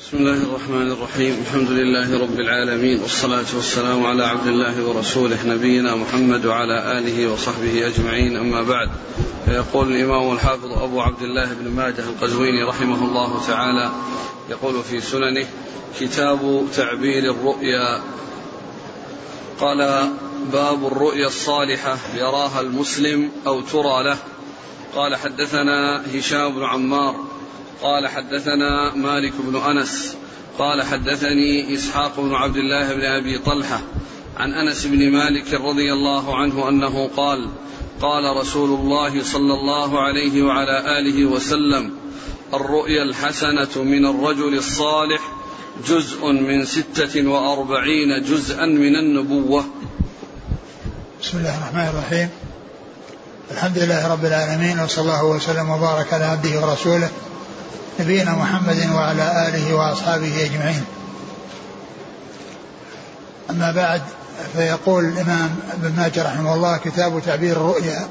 [0.00, 1.44] بسم الله الرحمن الرحيم.
[1.46, 7.86] الحمد لله رب العالمين والصلاة والسلام على عبد الله ورسوله نبينا محمد وعلى آله وصحبه
[7.86, 8.36] أجمعين.
[8.36, 8.90] أما بعد
[9.44, 13.90] فيقول الإمام الحافظ أبو عبد الله بن ماجه القزويني رحمه الله تعالى
[14.50, 15.46] يقول في سننه
[16.00, 18.00] كتاب تعبير الرؤيا.
[19.60, 20.10] قال
[20.52, 24.18] باب الرؤيا الصالحة يراها المسلم أو ترى له.
[24.94, 27.29] قال حدثنا هشام بن عمار
[27.82, 30.16] قال حدثنا مالك بن أنس
[30.58, 33.80] قال حدثني إسحاق بن عبد الله بن أبي طلحة
[34.36, 37.48] عن أنس بن مالك رضي الله عنه أنه قال
[38.02, 41.90] قال رسول الله صلى الله عليه وعلى آله وسلم
[42.54, 45.20] الرؤيا الحسنة من الرجل الصالح
[45.88, 49.64] جزء من ستة وأربعين جزءا من النبوة.
[51.22, 52.28] بسم الله الرحمن الرحيم.
[53.50, 57.10] الحمد لله رب العالمين وصلى الله وسلم وبارك على عبده ورسوله
[58.00, 60.84] نبينا محمد وعلى آله وأصحابه أجمعين.
[63.50, 64.02] أما بعد
[64.52, 68.08] فيقول الإمام ابن ماجه رحمه الله كتاب تعبير الرؤيا.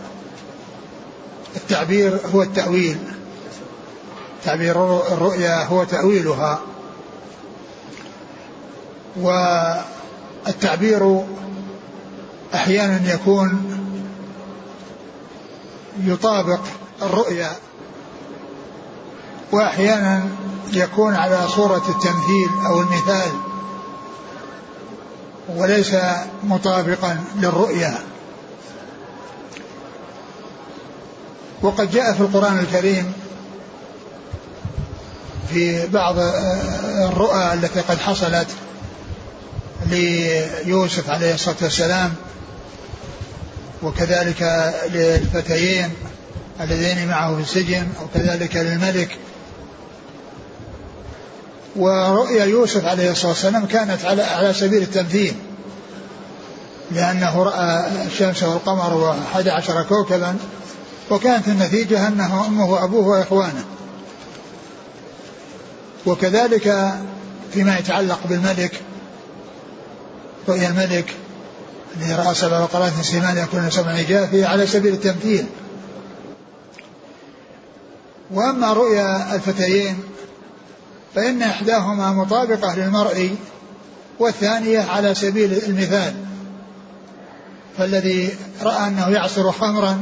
[1.55, 2.97] التعبير هو التأويل.
[4.45, 6.59] تعبير الرؤيا هو تأويلها.
[10.47, 11.23] والتعبير
[12.53, 13.75] أحيانا يكون
[16.03, 16.59] يطابق
[17.01, 17.51] الرؤيا.
[19.51, 20.23] وأحيانا
[20.73, 23.31] يكون على صورة التمثيل أو المثال
[25.55, 25.95] وليس
[26.43, 27.99] مطابقا للرؤيا.
[31.61, 33.13] وقد جاء في القرآن الكريم
[35.49, 36.15] في بعض
[37.09, 38.47] الرؤى التي قد حصلت
[39.85, 42.13] ليوسف عليه الصلاة والسلام
[43.83, 45.93] وكذلك للفتيين
[46.61, 49.17] اللذين معه في السجن وكذلك للملك
[51.75, 55.33] ورؤيا يوسف عليه الصلاة والسلام كانت على على سبيل التمثيل.
[56.91, 60.35] لأنه رأى الشمس والقمر وأحد عشر كوكبا
[61.11, 63.65] وكانت النتيجة أنه أمه وأبوه وإخوانه.
[66.05, 66.93] وكذلك
[67.53, 68.81] فيما يتعلق بالملك
[70.49, 71.13] رؤيا الملك
[71.97, 75.45] الذي رأى سبع بقرات سمان يكون سبع عجاف هي على سبيل التمثيل.
[78.31, 80.03] وأما رؤيا الفتيين
[81.19, 83.35] فإن إحداهما مطابقة للمرء
[84.19, 86.13] والثانية على سبيل المثال
[87.77, 88.29] فالذي
[88.63, 89.99] رأى أنه يعصر خمرا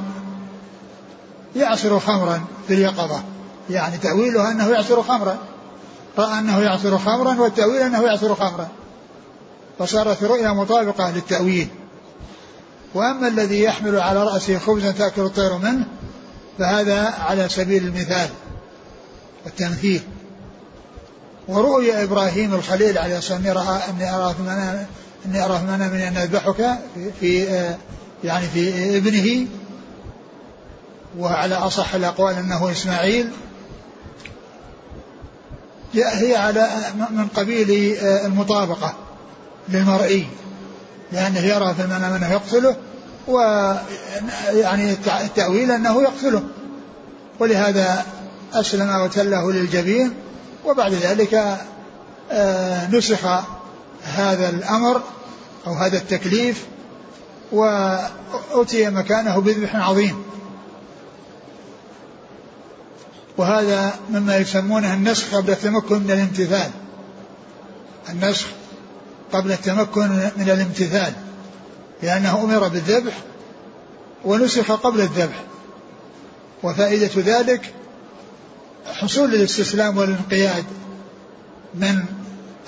[1.55, 3.23] يعصر خمرا في اليقظة
[3.69, 5.37] يعني تأويله أنه يعصر خمرا
[6.17, 8.67] رأى أنه يعصر خمرا والتأويل أنه يعصر خمرا
[9.79, 11.67] فصارت الرؤيا مطابقة للتأويل.
[12.93, 15.85] وأما الذي يحمل على رأسه خبزا تأكل الطير منه
[16.59, 18.29] فهذا على سبيل المثال
[19.45, 20.01] والتمثيل.
[21.47, 24.85] ورؤيا إبراهيم الخليل عليه الصلاة والسلام ارى في المنام
[25.25, 27.47] إني أرى في المنام ان اذبحك في, في
[28.23, 29.47] يعني في ابنه
[31.19, 33.29] وعلى أصح الأقوال أنه إسماعيل.
[35.93, 36.69] هي على
[37.11, 38.93] من قبيل المطابقة
[39.69, 40.27] للمرئي
[41.11, 42.75] لأنه يرى في المنام انه يقتله
[43.27, 44.91] ويعني
[45.23, 46.43] التأويل أنه يقتله.
[47.39, 48.05] ولهذا
[48.53, 50.13] أسلم وتله للجبين.
[50.67, 51.57] وبعد ذلك
[52.31, 53.25] آه، نسخ
[54.03, 55.01] هذا الأمر
[55.67, 56.65] أو هذا التكليف
[57.51, 60.23] وأتي مكانه بذبح عظيم.
[63.37, 66.71] وهذا مما يسمونه النسخ قبل التمكن من الامتثال.
[68.09, 68.47] النسخ
[69.33, 71.13] قبل التمكن من الامتثال
[72.03, 73.13] لأنه أمر بالذبح
[74.25, 75.43] ونسخ قبل الذبح.
[76.63, 77.73] وفائدة ذلك
[78.93, 80.65] حصول الاستسلام والانقياد
[81.75, 82.05] من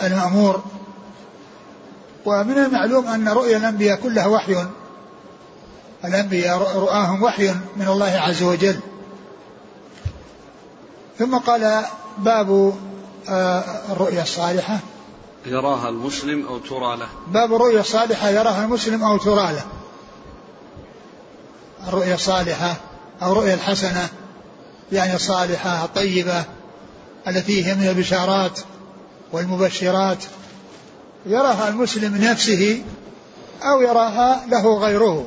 [0.03, 0.63] المأمور.
[2.25, 4.65] ومن المعلوم أن رؤيا الأنبياء كلها وحي.
[6.05, 8.79] الأنبياء رؤاهم وحي من الله عز وجل.
[11.19, 11.85] ثم قال
[12.17, 12.73] باب
[13.29, 14.79] آه، الرؤيا الصالحة.
[15.45, 17.07] يراها المسلم أو ترى له.
[17.27, 19.63] باب الرؤيا الصالحة يراها المسلم أو ترى له.
[21.87, 22.75] الرؤيا الصالحة
[23.21, 24.09] أو رؤيا الحسنة.
[24.91, 26.43] يعني الصالحة الطيبة
[27.27, 28.59] التي هي من البشارات
[29.31, 30.23] والمبشرات.
[31.25, 32.83] يراها المسلم نفسه
[33.63, 35.25] أو يراها له غيره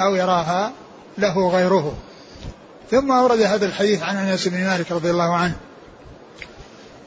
[0.00, 0.72] أو يراها
[1.18, 1.94] له غيره.
[2.90, 5.56] ثم أورد هذا الحديث عن أنس بن مالك رضي الله عنه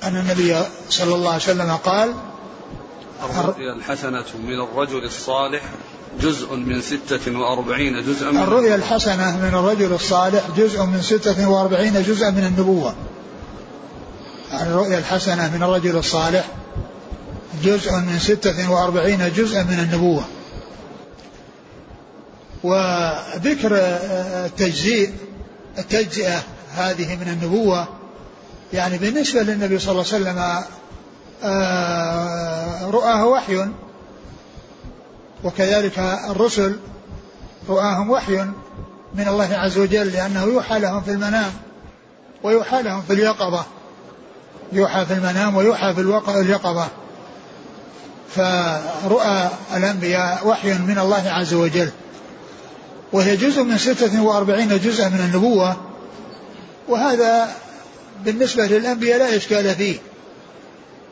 [0.04, 0.56] أن النبي
[0.90, 2.14] صلى الله عليه وسلم قال
[3.60, 5.64] الحسنة من الرجل الصالح
[6.22, 12.04] جزء من ستة وأربعين جزءا من الرؤيا الحسنة من الرجل الصالح جزء من ستة وأربعين
[12.04, 12.96] جزءا من النبوة.
[14.54, 16.46] الرؤيا الحسنة من الرجل الصالح
[17.64, 20.26] جزء من ستة وأربعين جزءا من النبوة.
[22.64, 23.70] وذكر
[24.46, 25.14] التجزيء
[25.78, 26.44] التجزئة
[26.76, 27.88] هذه من النبوة.
[28.74, 30.64] يعني بالنسبة للنبي صلى الله عليه وسلم
[31.44, 33.68] آه، رؤاه وحي.
[35.48, 36.00] وكذلك
[36.30, 36.76] الرسل
[37.70, 38.46] رؤاهم وحي
[39.16, 41.52] من الله عز وجل لأنه يوحى لهم في المنام
[42.44, 43.66] ويوحى لهم في اليقظة.
[44.72, 46.88] يوحى في المنام ويوحى في اليقظة.
[48.36, 51.90] فرؤى الأنبياء وحي من الله عز وجل.
[53.14, 55.76] وهي جزء من ستة وأربعين جزءا من النبوة.
[56.88, 57.56] وهذا
[58.26, 59.98] بالنسبة للأنبياء لا إشكال فيه.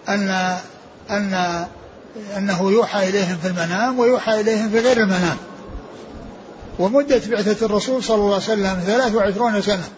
[0.10, 0.58] أن
[1.10, 1.66] أن
[2.38, 5.38] أنه يوحى إليهم في المنام ويوحى إليهم في غير المنام.
[6.80, 9.90] ومدة بعثة الرسول صلى الله عليه وسلم 23 سنة.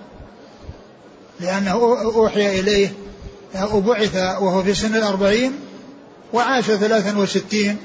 [1.40, 1.72] لأنه
[2.16, 2.94] أوحي إليه
[3.72, 5.54] وبعث وهو في سن الأربعين
[6.34, 7.78] وعاش ثلاثا وستين.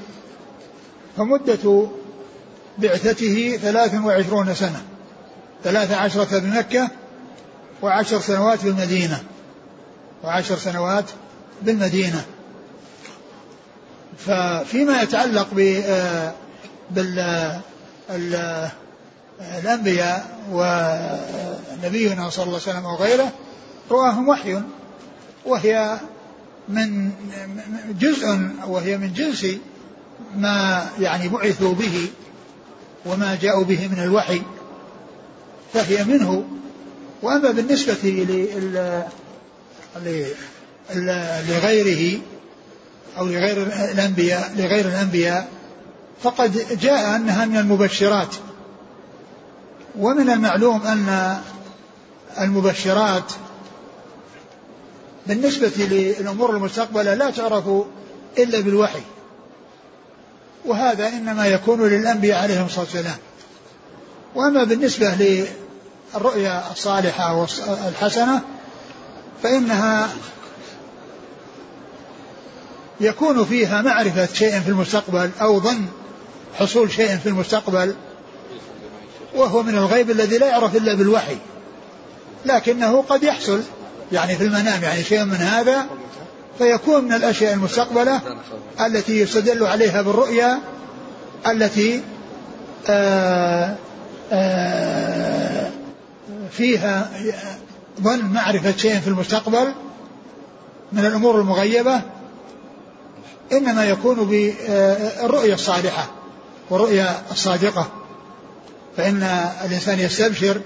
[1.17, 1.87] فمدة
[2.77, 4.81] بعثته ثلاث وعشرون سنة.
[5.63, 6.89] ثلاث عشرة بمكة
[7.81, 9.23] وعشر سنوات بالمدينة
[10.23, 11.05] وعشر سنوات
[11.61, 12.25] بالمدينة.
[14.17, 15.81] ففيما يتعلق ب
[16.91, 17.19] بال
[19.59, 23.31] الأنبياء ونبينا صلى الله عليه وسلم وغيره
[23.91, 24.61] رؤاهم وحي
[25.45, 25.99] وهي
[26.69, 27.11] من
[27.99, 29.45] جزء وهي من جنس
[30.35, 32.07] ما يعني بعثوا به
[33.05, 34.41] وما جاءوا به من الوحي
[35.73, 36.45] فهي منه.
[37.21, 38.27] وأما بالنسبة
[41.49, 42.19] لغيره
[43.17, 45.47] أو لغير الأنبياء لغير الأنبياء
[46.23, 48.35] فقد جاء أنها من المبشرات.
[49.99, 51.37] ومن المعلوم أن
[52.41, 53.31] المبشرات
[55.27, 57.63] بالنسبة للأمور المستقبلة لا تعرف
[58.37, 59.01] إلا بالوحي.
[60.65, 63.17] وهذا إنما يكون للأنبياء عليهم الصلاة والسلام.
[64.35, 65.15] وأما بالنسبة
[66.15, 68.41] للرؤيا الصالحة والحسنة
[69.43, 70.09] فإنها
[72.99, 75.85] يكون فيها معرفة شيء في المستقبل أو ظن
[76.55, 77.95] حصول شيء في المستقبل
[79.35, 81.37] وهو من الغيب الذي لا يعرف إلا بالوحي.
[82.45, 83.61] لكنه قد يحصل
[84.11, 85.85] يعني في المنام يعني شيء من هذا
[86.57, 88.21] فيكون من الأشياء المستقبلة
[88.85, 90.59] التي يستدل عليها بالرؤيا
[91.47, 92.01] التي
[92.89, 93.75] آه،
[94.31, 95.69] آه،
[96.51, 97.09] فيها
[98.01, 99.73] ظن معرفة شيء في المستقبل
[100.91, 102.01] من الأمور المغيبة
[103.57, 106.11] إنما يكون بالرؤيا الصالحة
[106.69, 107.87] والرؤيا الصادقة.
[108.97, 109.23] فإن
[109.65, 110.61] الإنسان يستبشر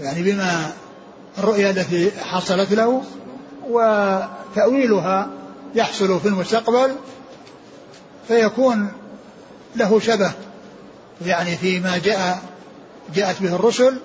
[0.00, 0.72] يعني بما
[1.38, 3.02] الرؤيا التي حصلت له
[3.68, 5.28] وتأويلها
[5.74, 6.90] يحصل في المستقبل
[8.28, 8.88] فيكون
[9.76, 10.32] له شبه.
[11.26, 12.42] يعني فيما جاء
[13.14, 13.98] جاءت به الرسل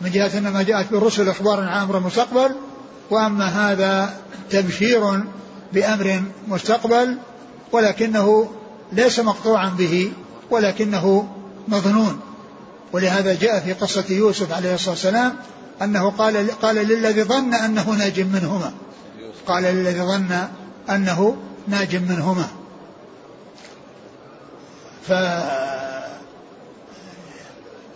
[0.00, 2.56] من جهة أن ما جاءت به الرسل إخبارا عن أمر المستقبل
[3.10, 4.16] وأما هذا
[4.50, 5.20] تبشير
[5.72, 7.16] بأمر مستقبل
[7.72, 8.50] ولكنه
[8.92, 10.12] ليس مقطوعا به
[10.50, 11.28] ولكنه
[11.68, 12.20] مظنون.
[12.92, 15.36] ولهذا جاء في قصة يوسف عليه الصلاة والسلام
[15.82, 18.72] أنه قال قال للذي ظن أنه ناج منهما.
[19.46, 20.48] قال للذي ظن
[20.90, 21.36] أنه
[21.68, 22.48] ناج منهما.
[25.08, 25.12] ف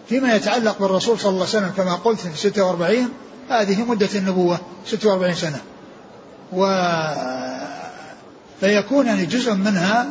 [0.09, 3.09] فيما يتعلق بالرسول صلى الله عليه وسلم كما قلت في 46
[3.49, 5.61] هذه مدة النبوة 46 سنة.
[6.52, 6.64] و
[8.61, 10.07] فيكون يعني جزء منها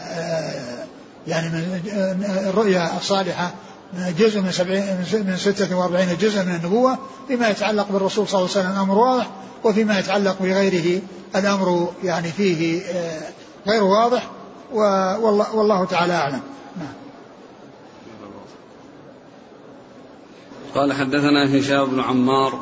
[0.00, 0.84] آه،
[1.26, 3.54] يعني من الرؤيا الصالحة
[4.18, 6.98] جزء من سبعين من ستة وأربعين جزءا من النبوة
[7.28, 9.30] فيما يتعلق بالرسول صلى الله عليه وسلم الأمر واضح
[9.64, 11.02] وفيما يتعلق بغيره
[11.36, 13.20] الأمر يعني فيه آه،
[13.66, 14.30] غير واضح
[14.72, 16.40] والله, والله تعالى أعلم.
[16.76, 16.92] نعم.
[20.74, 22.60] قال حدثنا هشام بن عمار.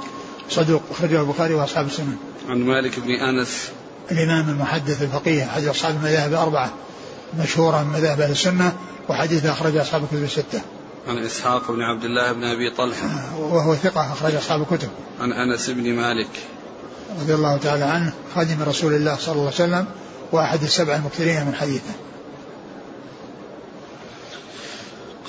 [0.49, 2.17] صدوق أخرجه البخاري وأصحاب السنن
[2.49, 3.71] عن مالك بن أنس.
[4.13, 6.73] الإمام المحدث الفقيه أحد أصحاب المذاهب الأربعة
[7.39, 8.73] مشهورا من مذاهب أهل السنة
[9.09, 10.61] وحديث أخرج أصحاب الكتب الستة.
[11.09, 14.89] عن إسحاق بن عبد الله بن أبي طلحة وهو ثقة أخرج أصحاب الكتب.
[15.21, 16.29] عن أنس بن مالك
[17.21, 19.87] رضي الله تعالى عنه خادم رسول الله صلى الله عليه وسلم
[20.33, 21.93] وأحد السبع المكثرين من حديثه.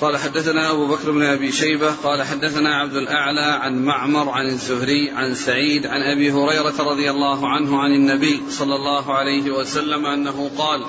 [0.00, 5.10] قال حدثنا أبو بكر بن أبي شيبة قال حدثنا عبد الأعلى عن معمر عن الزهري
[5.10, 10.50] عن سعيد عن أبي هريرة رضي الله عنه عن النبي صلى الله عليه وسلم أنه
[10.58, 10.84] قال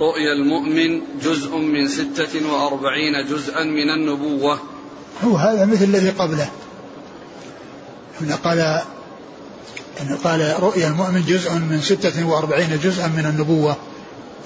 [0.00, 4.58] رؤيا المؤمن جزء من ستة وأربعين جزءا من النبوة.
[5.24, 6.50] هو هذا مثل الذي قبله.
[8.20, 8.58] هنا قال
[10.00, 13.76] أنه قال رؤيا المؤمن جزء من ستة وأربعين جزءا من النبوة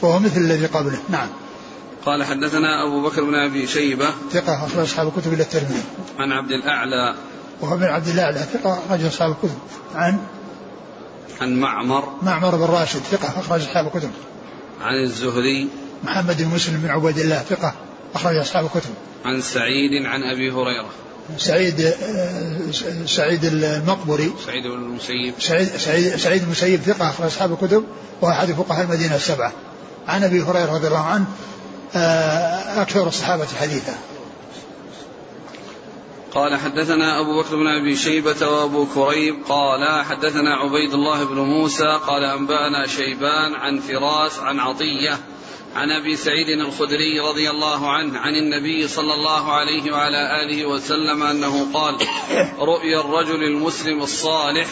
[0.03, 0.99] فهو مثل الذي قبله.
[1.09, 1.29] نعم.
[2.07, 5.83] قال حدثنا أبو بكر بن أبي شيبة ثقة أخرج أصحاب الكتب إلى الترمذي.
[6.19, 7.15] عن عبد الأعلى.
[7.61, 9.59] وهو بن عبد الأعلى ثقة أخرج أصحاب الكتب.
[9.95, 10.19] عن؟
[11.41, 12.09] عن معمر.
[12.23, 14.11] معمر بن راشد ثقة أخرج أصحاب الكتب.
[14.81, 15.69] عن الزهري.
[16.05, 17.75] محمد بن مسلم بن عبيد الله ثقة
[18.15, 18.91] أخرج أصحاب الكتب.
[19.25, 20.91] عن سعيد عن أبي هريرة.
[21.39, 24.33] سعيد آه، سعيد المقبري.
[24.47, 25.35] سعيد بن المسيب.
[25.39, 27.85] سعيد سعيد سعيد المسيب ثقة أخرج أصحاب الكتب
[28.21, 29.53] وهو أحد فقهاء المدينة السبعة.
[30.09, 31.27] عن أبي هريرة رضي الله عنه
[31.95, 33.95] أكثر الصحابة حديثا.
[36.35, 41.99] قال حدثنا أبو بكر بن أبي شيبة وأبو كريب قال حدثنا عبيد الله بن موسى
[42.07, 45.19] قال أنبأنا شيبان عن فراس عن عطية
[45.75, 51.23] عن أبي سعيد الخدري رضي الله عنه عن النبي صلى الله عليه وعلى آله وسلم
[51.23, 51.95] أنه قال
[52.59, 54.67] رؤيا الرجل المسلم الصالح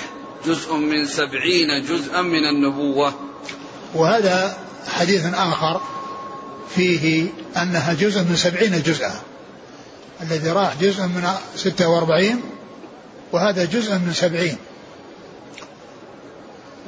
[0.47, 3.13] جزء من سبعين جزءا من النبوة.
[3.95, 4.57] وهذا
[4.89, 5.81] حديث آخر
[6.77, 7.27] فيه
[7.57, 9.21] أنها جزء من سبعين جزءا.
[10.23, 12.41] الذي راح جزء من ستة وأربعين
[13.33, 14.57] وهذا جزء من سبعين.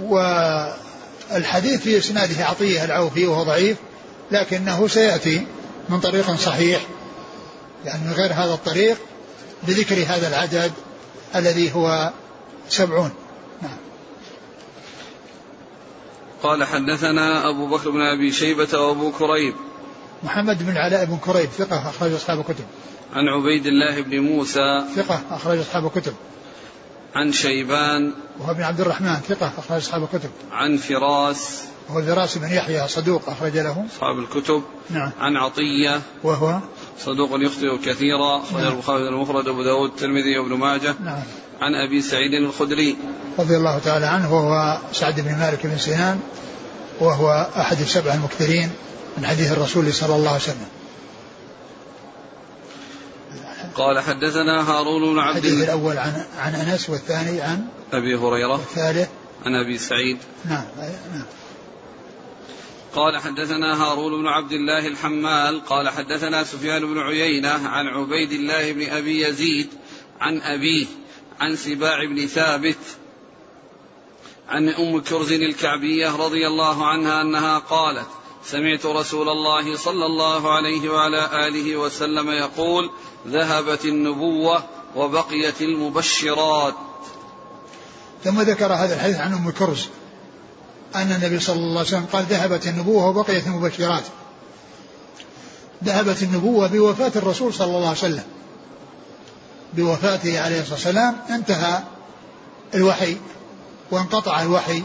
[0.01, 3.77] والحديث في إسناده عطية العوفي وهو ضعيف
[4.31, 5.47] لكنه سيأتي
[5.89, 6.81] من طريق صحيح
[7.85, 8.97] يعني من غير هذا الطريق
[9.63, 10.73] بذكر هذا العدد
[11.37, 12.13] الذي هو
[12.69, 13.11] سبعون.
[13.63, 13.77] نعم.
[16.43, 19.55] قال حدثنا أبو بكر بن أبي شيبة وأبو كريب.
[20.25, 22.65] محمد بن علاء بن كريب ثقة أخرج أصحاب الكتب.
[23.15, 24.85] عن عبيد الله بن موسى.
[24.97, 26.15] ثقة أخرج أصحاب الكتب.
[27.15, 28.13] عن شيبان.
[28.41, 30.31] وهو ابن عبد الرحمن ثقة أخرج أصحاب الكتب.
[30.53, 31.65] عن فراس.
[31.89, 33.87] وهو الفراس بن يحيى صدوق أخرج له.
[33.95, 34.63] أصحاب الكتب.
[34.91, 35.11] نعم.
[35.21, 36.01] عن عطية.
[36.23, 36.59] وهو؟
[36.99, 38.39] صدوق يخطئ كثيرا.
[38.39, 38.73] أخرج نعم.
[38.73, 40.95] البخاري المفرد أبو داود الترمذي وابن ماجه.
[41.05, 41.23] نعم.
[41.61, 42.97] عن أبي سعيد الخدري.
[43.39, 46.21] رضي الله تعالى عنه وهو سعد بن مالك بن سنان
[47.01, 48.71] وهو أحد السبع المكثرين.
[49.19, 50.69] من حديث الرسول صلى الله عليه وسلم.
[53.75, 55.65] قال حدثنا هارون بن عبد الحديث الله.
[55.65, 58.55] الأول عن عن أنس والثاني عن أبي هريرة.
[58.55, 59.09] الثالث
[59.47, 60.19] عن أبي سعيد.
[60.45, 60.65] نعم
[61.13, 61.25] نعم.
[62.95, 65.65] قال حدثنا هارون بن عبد الله الحمال.
[65.65, 69.69] قال حدثنا سفيان بن عيينة عن عبيد الله بن أبي يزيد
[70.21, 70.87] عن أبيه
[71.41, 72.79] عن سباع بن ثابت
[74.49, 78.09] عن أم كرز الكعبية رضي الله عنها أنها قالت
[78.47, 82.91] سمعت رسول الله صلى الله عليه وعلى آله وسلم يقول
[83.27, 84.65] ذهبت النبوة
[84.97, 86.75] وبقيت المبشرات.
[88.25, 89.89] ثم ذكر هذا الحديث عن أم كرز
[90.95, 94.05] أن النبي صلى الله عليه وسلم قال ذهبت النبوة وبقيت المبشرات.
[95.85, 98.25] ذهبت النبوة بوفاة الرسول صلى الله عليه وسلم.
[99.73, 101.83] بوفاته عليه الصلاة والسلام انتهى
[102.75, 103.17] الوحي
[103.91, 104.83] وانقطع الوحي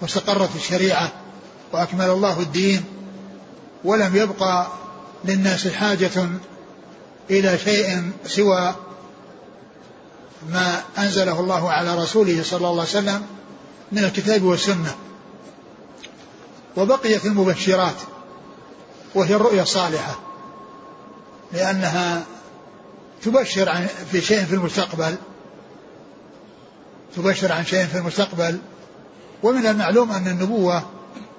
[0.00, 1.12] واستقرت الشريعة.
[1.72, 2.84] وأكمل الله الدين
[3.84, 4.66] ولم يبقى
[5.24, 6.28] للناس حاجة
[7.30, 8.74] إلى شيء سوى
[10.50, 13.22] ما أنزله الله على رسوله صلى الله عليه وسلم
[13.92, 14.94] من الكتاب والسنة.
[16.76, 17.94] وبقيت المبشرات
[19.14, 20.18] وهي الرؤيا الصالحة
[21.52, 22.24] لأنها
[23.22, 25.16] تبشر عن في شيء في المستقبل
[27.16, 28.58] تبشر عن شيء في المستقبل
[29.42, 30.82] ومن المعلوم أن النبوة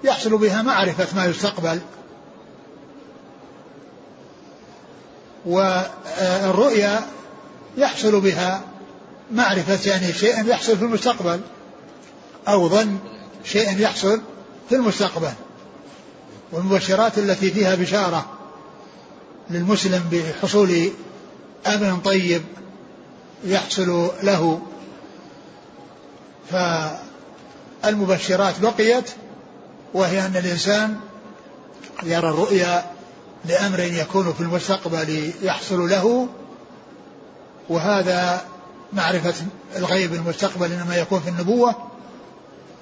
[0.04, 1.80] يحصل بها معرفة ما يستقبل.
[5.46, 7.08] والرؤيا
[7.78, 8.62] يحصل بها
[9.32, 11.42] معرفة يعني شيء يحصل في المستقبل
[12.48, 12.98] أو ظن
[13.44, 14.22] شيء يحصل
[14.70, 15.34] في المستقبل.
[16.52, 18.26] والمبشرات التي فيها بشارة
[19.50, 20.92] للمسلم بحصول
[21.68, 22.42] أمن طيب
[23.46, 24.62] يحصل له.
[27.84, 29.12] فالمبشرات بقيت
[29.94, 30.98] وهي أن الإنسان
[32.04, 32.86] يرى الرؤيا
[33.46, 36.28] لأمر يكون في المستقبل يحصل له
[37.70, 38.42] وهذا
[38.94, 39.34] معرفة
[39.76, 41.76] الغيب المستقبل إنما يكون في النبوة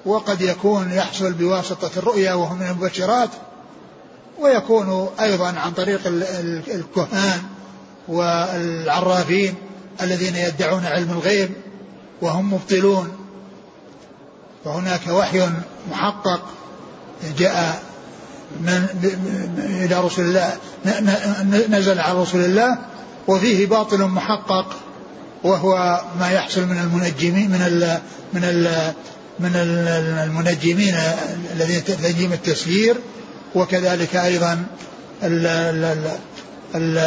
[0.06, 3.30] وقد يكون يحصل بواسطة الرؤيا وهو من المبشرات
[4.38, 6.00] ويكون أيضا عن طريق
[6.68, 7.42] الكهان
[8.08, 9.54] والعرافين
[10.02, 11.50] الذين يدعون علم الغيب
[12.22, 13.12] وهم مبطلون.
[14.64, 15.48] فهناك وحي
[15.90, 16.40] محقق
[17.38, 17.82] جاء
[18.60, 18.86] من
[19.58, 20.52] إلى رسول الله
[21.68, 22.78] نزل على رسول الله
[23.28, 24.76] وفيه باطل محقق
[25.44, 27.98] وهو ما يحصل من المنجمين من ال
[28.32, 28.92] من ال
[29.40, 29.52] من
[30.24, 30.94] المنجمين
[31.54, 32.96] الذين تنجيم التسيير
[33.54, 34.66] وكذلك أيضا
[35.22, 36.10] ال ال
[36.74, 36.98] ال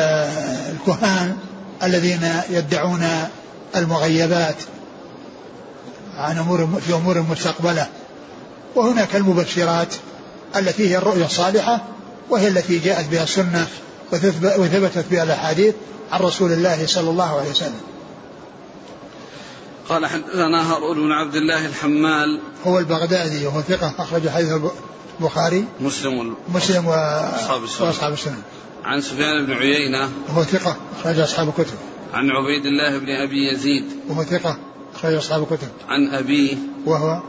[0.72, 1.38] الكهان
[1.84, 3.08] الذين يدعون
[3.75, 4.56] المغيبات
[6.18, 7.88] عن أمور في أمور مستقبلة.
[8.75, 9.96] وهناك المبشرات
[10.56, 11.86] التي هي الرؤيا الصالحة
[12.30, 13.68] وهي التي جاءت بها السنة
[14.58, 15.75] وثبتت بها الأحاديث
[16.12, 17.82] عن رسول الله صلى الله عليه وسلم.
[19.90, 22.40] قال حدثنا هارون بن عبد الله الحمال.
[22.68, 24.54] هو البغدادي وهو ثقة أخرج حديث
[25.20, 25.66] البخاري.
[25.82, 28.42] مسلم مسلم وأصحاب السنن وأصحاب السنن
[28.84, 30.10] عن سفيان بن عيينة.
[30.30, 31.78] وهو ثقة أخرج أصحاب الكتب.
[32.13, 33.86] عن عبيد الله بن أبي يزيد.
[34.10, 34.58] وهو ثقة
[34.96, 35.68] أخرج أصحاب الكتب.
[35.88, 36.56] عن أبيه.
[36.86, 37.22] وهو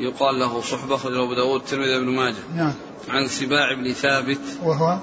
[0.00, 2.42] يقال له صحبة أخرجه أبو داود الترمذي بن ماجه.
[2.56, 2.72] نعم.
[3.08, 4.40] عن سباع بن ثابت.
[4.62, 4.98] وهو؟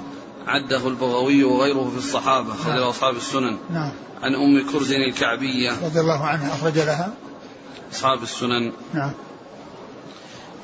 [0.47, 2.89] عده البغوي وغيره في الصحابة أخرجه نعم.
[2.89, 3.57] أصحاب السنن.
[3.69, 3.91] نعم.
[4.23, 5.71] عن أم كرز الكعبية.
[5.85, 7.13] رضي الله عنها أخرج لها.
[7.91, 8.71] أصحاب السنن.
[8.93, 9.11] نعم.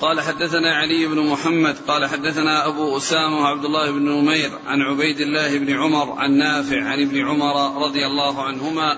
[0.01, 5.19] قال حدثنا علي بن محمد قال حدثنا أبو أسامة وعبد الله بن نمير عن عبيد
[5.19, 8.97] الله بن عمر عن نافع عن ابن عمر رضي الله عنهما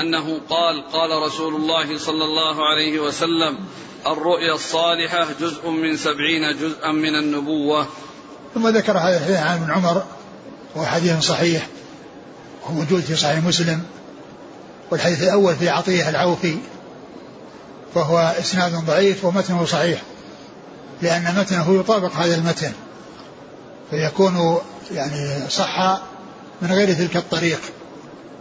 [0.00, 3.58] أنه قال قال رسول الله صلى الله عليه وسلم
[4.06, 7.86] الرؤيا الصالحة جزء من سبعين جزءا من النبوة.
[8.54, 10.02] ثم ذكر هذا الحديث عن ابن عمر
[10.74, 11.66] وهو حديث صحيح
[12.68, 13.82] وموجود في صحيح مسلم
[14.90, 16.56] والحديث الأول في عطية العوفي
[17.94, 20.02] فهو إسناد ضعيف ومتنه صحيح
[21.02, 22.72] لأن متنه يطابق هذا المتن
[23.90, 24.58] فيكون
[24.90, 26.00] يعني صح
[26.62, 27.60] من غير تلك الطريق.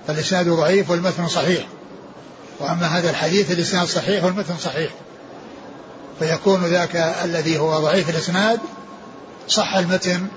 [0.10, 1.68] فالإسناد ضعيف والمتن صحيح.
[2.60, 4.92] وأما هذا الحديث الإسناد صحيح والمتن صحيح.
[6.20, 8.60] فيكون ذاك الذي هو ضعيف الإسناد
[9.48, 10.28] صح المتن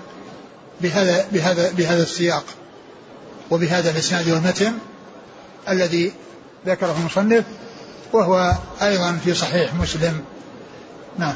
[0.81, 2.45] بهذا بهذا بهذا السياق.
[3.51, 4.73] وبهذا الإسناد والمتن
[5.69, 6.13] الذي
[6.67, 7.45] ذكره المصنف
[8.13, 8.53] وهو
[8.83, 10.25] أيضا في صحيح مسلم.
[11.19, 11.35] نعم.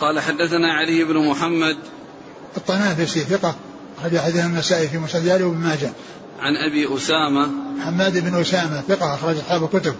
[0.00, 1.76] قال حدثنا علي بن محمد.
[2.56, 3.54] الطنافسي ثقة.
[3.98, 5.92] أخرج حديث النسائي في مسجد وابن ماجه.
[6.40, 7.48] عن أبي أسامة.
[7.84, 9.94] حماد بن أسامة ثقة أخرج أصحاب الكتب.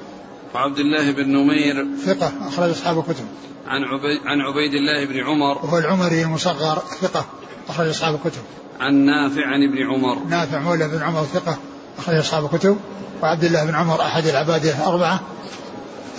[0.54, 1.86] وعبد الله بن نمير.
[2.06, 3.24] ثقة أخرج أصحاب الكتب.
[3.66, 5.64] عن عبيد عن عبيد الله بن عمر.
[5.64, 7.26] وهو العمري المصغر ثقة
[7.68, 8.42] أخرج أصحاب الكتب.
[8.80, 10.24] عن نافع عن ابن عمر.
[10.28, 11.58] نافع مولى بن عمر ثقة
[11.98, 12.76] أخرج أصحاب الكتب.
[13.22, 15.20] وعبد الله بن عمر أحد العباد الأربعة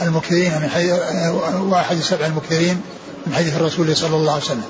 [0.02, 0.92] المكثرين من حيث
[1.62, 2.82] واحد السبع المكثرين
[3.28, 4.66] من حديث الرسول صلى الله عليه وسلم.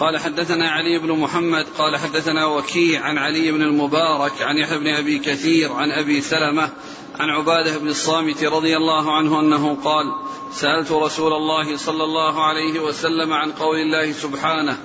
[0.00, 4.88] قال حدثنا علي بن محمد قال حدثنا وكيع عن علي بن المبارك عن يحيى بن
[4.94, 6.68] أبي كثير عن أبي سلمة
[7.18, 10.06] عن عبادة بن الصامت رضي الله عنه أنه قال
[10.52, 14.76] سألت رسول الله صلى الله عليه وسلم عن قول الله سبحانه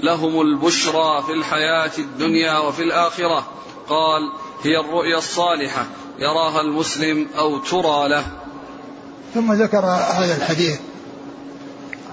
[0.00, 3.46] لهم البشرى في الحياة الدنيا وفي الآخرة.
[3.88, 4.32] قال
[4.62, 5.86] هي الرؤيا الصالحة
[6.18, 8.26] يراها المسلم أو ترى له.
[9.34, 9.84] ثم ذكر
[10.18, 10.80] هذا الحديث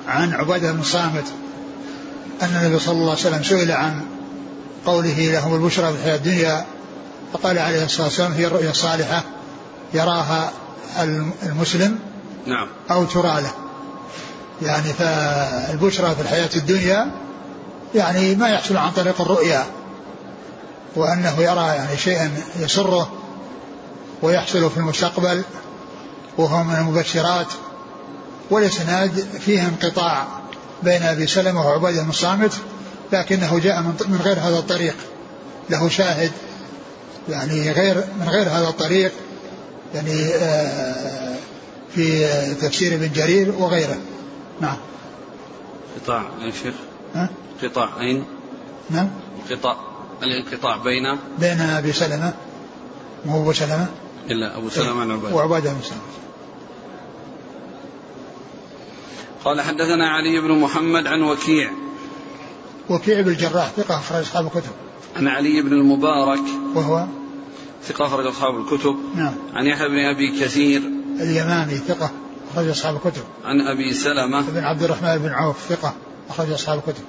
[0.08, 1.38] عن عبادة بن الصامت
[2.41, 4.06] أن النبي صلى الله عليه وسلم سئل عن
[4.86, 6.65] قوله لهم البشرى في الحياة الدنيا
[7.34, 9.23] فقال عليه الصلاة والسلام هي الرؤيا الصالحة
[9.93, 10.52] يراها
[11.43, 11.99] المسلم
[12.45, 12.67] نعم.
[12.91, 13.52] أو ترى له.
[14.62, 17.12] يعني فالبشرى في الحياة الدنيا
[17.95, 19.65] يعني ما يحصل عن طريق الرؤيا
[20.95, 23.12] وأنه يرى يعني شيئا يسره
[24.21, 25.43] ويحصل في المستقبل
[26.38, 27.47] وهو من المبشرات
[28.49, 30.28] والإسناد فيه انقطاع.
[30.84, 32.54] بين أبي سلمة وعباده بن الصامت
[33.13, 34.96] لكنه جاء من غير هذا الطريق.
[35.70, 36.32] له شاهد
[37.30, 39.12] يعني غير من غير هذا الطريق
[39.96, 41.36] يعني آه،
[41.96, 42.28] في
[42.62, 43.98] تفسير ابن جرير وغيره.
[44.62, 44.78] نعم.
[45.96, 46.74] قطاع يا شيخ؟
[47.15, 47.30] ها؟
[47.63, 48.26] قطاع أين؟
[48.89, 49.10] نعم.
[49.52, 49.76] قطاع
[50.24, 52.34] الانقطاع بين؟ بين أبي سلمة
[53.26, 53.88] وهو أبو سلمة؟
[54.30, 55.36] إلا أبو سلمة عن عبادة.
[55.36, 56.02] وعبادة بن سلمة
[59.45, 61.71] قال حدثنا علي بن محمد عن وكيع.
[62.89, 64.71] وكيع بن الجراح ثقة أخرج أصحاب الكتب.
[65.15, 66.43] عن علي بن المبارك.
[66.75, 67.06] وهو؟
[67.84, 68.95] ثقة أخرج أصحاب الكتب.
[69.15, 69.34] نعم.
[69.54, 70.82] عن يحيى بن أبي كثير.
[71.19, 72.12] اليمامي ثقة
[72.54, 73.23] أخرج أصحاب الكتب.
[73.45, 74.41] عن أبي سلمة.
[74.41, 75.93] بن عبد الرحمن بن عوف ثقة
[76.30, 77.04] أخرج أصحاب الكتب.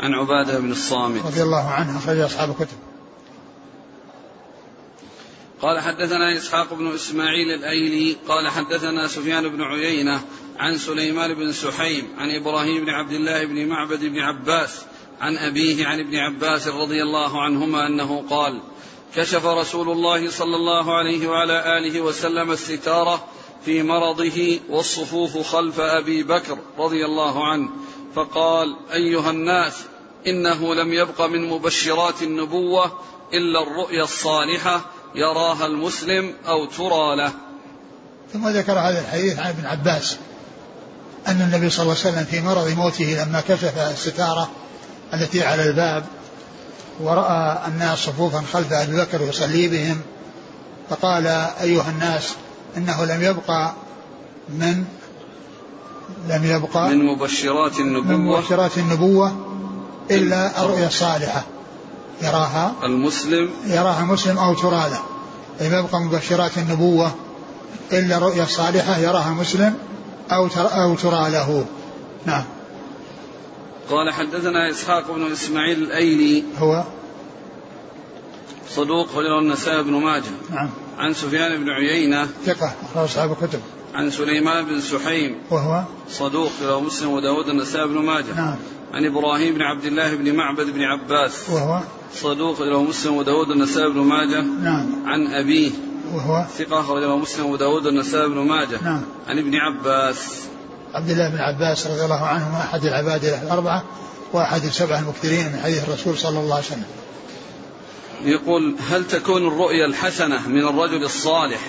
[0.00, 1.26] عن عبادة بن الصامت.
[1.26, 2.76] رضي الله عنه أخرج أصحاب الكتب.
[5.62, 10.24] قال حدثنا إسحاق بن إسماعيل الأيلي قال حدثنا سفيان بن عيينة
[10.58, 14.84] عن سليمان بن سحيم عن إبراهيم بن عبد الله بن معبد بن عباس
[15.20, 18.60] عن أبيه عن ابن عباس رضي الله عنهما أنه قال
[19.16, 23.24] كشف رسول الله صلى الله عليه وعلى آله وسلم الستارة
[23.64, 27.70] في مرضه والصفوف خلف أبي بكر رضي الله عنه
[28.14, 29.84] فقال أيها الناس
[30.26, 33.00] إنه لم يبق من مبشرات النبوة
[33.34, 37.32] إلا الرؤيا الصالحة يراها المسلم أو ترى له.
[38.32, 40.16] ثم ذكر هذا الحديث عن ابن عباس
[41.28, 44.50] أن النبي صلى الله عليه وسلم في مرض موته لما كشف الستارة
[45.14, 46.04] التي على الباب
[47.00, 50.00] ورأى الناس صفوفا خلف أبي بكر يصلي بهم
[50.90, 51.26] فقال
[51.60, 52.34] أيها الناس
[52.76, 53.72] إنه لم يبقى
[54.48, 54.84] من
[56.28, 58.16] لم يبقى من مبشرات النبوة.
[58.16, 59.36] من مبشرات النبوة
[60.10, 61.44] إلا الرؤيا الصالحة.
[62.22, 62.74] يراها.
[62.84, 63.50] المسلم.
[63.66, 65.02] يراها مسلم أو ترى له
[65.60, 67.14] لم يبقى مبشرات النبوة
[67.92, 69.74] إلا الرؤيا الصالحة يراها مسلم
[70.32, 71.66] أو ترى, أو ترى له
[72.26, 72.44] نعم.
[73.90, 76.44] قال حدثنا إسحاق بن إسماعيل الأيلي.
[76.58, 76.84] هو؟
[78.70, 80.24] صدوق وله النسائي بن ماجه.
[80.50, 80.70] نعم.
[80.98, 82.28] عن سفيان بن عيينة.
[82.46, 83.60] ثقة أخرج أصحاب الكتب.
[83.96, 88.34] عن سليمان بن سحيم وهو صدوق له مسلم وداود النسائي بن ماجه.
[88.36, 88.56] نعم.
[88.92, 91.80] عن إبراهيم بن عبد الله بن معبد بن عباس وهو
[92.14, 94.40] صدوق له مسلم وداود النسائي بن ماجه.
[94.40, 94.86] نعم.
[95.06, 95.70] عن أبيه
[96.14, 98.84] وهو ثقة أخرجه مسلم وداود النسائي بن ماجه.
[98.84, 99.02] نعم.
[99.28, 100.42] عن ابن عباس.
[100.94, 103.84] عبد الله بن عباس رضي الله عنهما أحد العباد الأربعة
[104.32, 106.86] وأحد السبعة المكثرين من حديث الرسول صلى الله عليه وسلم.
[108.24, 111.60] يقول هل تكون الرؤيا الحسنة من الرجل الصالح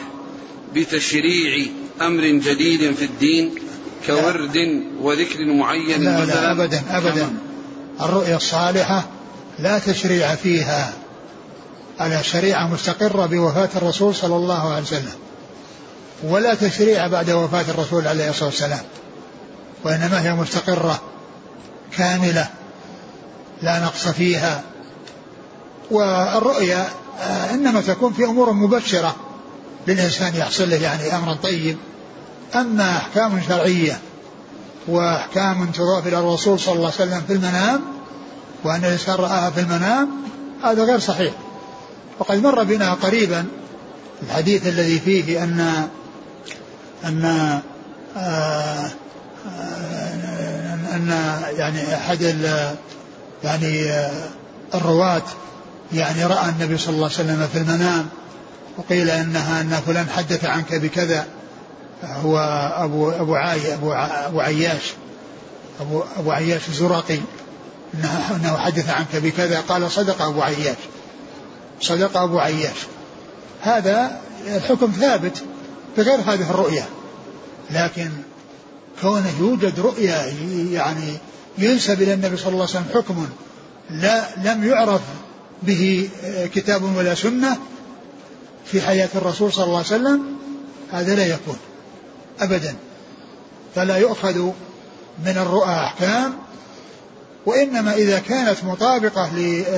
[0.76, 1.68] بتشريع
[2.02, 3.56] أمر جديد في الدين
[4.08, 6.26] كورد وذكر معين لا مثلا.
[6.26, 6.84] لا أبدا.
[6.92, 7.30] أبدا
[8.02, 9.08] الرؤيا الصالحة
[9.60, 10.94] لا تشريع فيها.
[12.00, 15.14] على شريعة مستقرة بوفاة الرسول صلى الله عليه وسلم
[16.24, 18.82] ولا تشريع بعد وفاة الرسول عليه الصلاة والسلام
[19.84, 21.02] وإنما هي مستقرة
[21.98, 22.50] كاملة
[23.62, 24.64] لا نقص فيها.
[25.92, 26.88] والرؤيا
[27.20, 29.16] آه، إنما تكون في أمور مبشرة.
[29.88, 31.78] للإنسان يحصل له يعني أمرا طيب.
[32.56, 34.00] أما أحكام شرعية
[34.88, 37.82] وأحكام تضاف إلى الرسول صلى الله عليه وسلم في المنام
[38.64, 40.10] وأن الإنسان رآها في المنام
[40.64, 41.34] هذا غير صحيح.
[42.20, 43.46] وقد مر بنا قريبا
[44.24, 45.88] الحديث الذي فيه أن
[47.06, 47.26] أن
[48.18, 48.92] آه،
[50.96, 51.10] أن
[51.58, 52.22] يعني أحد
[53.44, 54.30] يعني آه،
[54.76, 55.24] الرواة
[55.94, 58.08] يعني رأى النبي صلى الله عليه وسلم في المنام
[58.78, 61.28] وقيل إنها أن فلان حدث عنك بكذا
[62.04, 62.38] هو
[62.78, 64.94] ابو أبو عاي أبو أبو عياش
[65.82, 67.20] ابو أبو عياش الزرقي
[67.94, 70.78] انه إنه حدث عنك بكذا قال صدق أبو عياش
[71.82, 72.78] صدق أبو عياش.
[73.62, 75.44] هذا الحكم ثابت
[75.98, 76.86] بغير هذه الرؤيا
[77.72, 78.10] لكن
[79.02, 80.34] كونه يوجد رؤيا
[80.72, 81.18] يعني
[81.58, 83.28] ينسب إلى النبي صلى الله عليه وسلم حكم
[83.90, 85.02] لا لم يعرف
[85.64, 86.10] به
[86.54, 87.58] كتاب ولا سنة
[88.72, 90.24] في حياة الرسول صلى الله عليه وسلم
[90.92, 91.58] هذا لا يكون
[92.40, 92.76] أبدا.
[93.76, 94.52] فلا يؤخذ
[95.26, 96.34] من الرؤى أحكام
[97.46, 99.30] وإنما إذا كانت مطابقة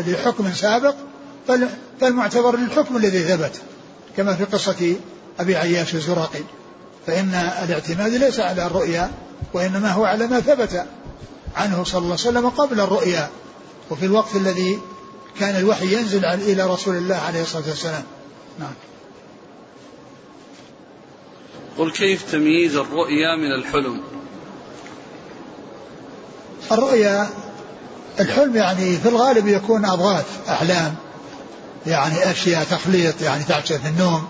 [0.08, 0.96] لحكم سابق
[2.02, 3.52] فالمعتبر للحكم الذي ثبت
[4.18, 4.96] كما في قصة
[5.40, 6.40] أبي عياش الزرقي
[7.08, 9.12] فإن الاعتماد ليس على الرؤيا
[9.54, 10.86] وإنما هو على ما ثبت
[11.56, 13.30] عنه صلى الله عليه وسلم قبل الرؤيا.
[13.92, 14.80] وفي الوقت الذي
[15.40, 18.04] كان الوحي ينزل إلى رسول الله عليه الصلاة والسلام.
[18.60, 18.74] نعم.
[21.78, 24.02] قل كيف تمييز الرؤيا من الحلم؟
[26.72, 27.30] الرؤيا
[28.20, 30.96] الحلم يعني في الغالب يكون أضغاث أحلام
[31.88, 34.28] يعني أشياء تخليط يعني تحصل في النوم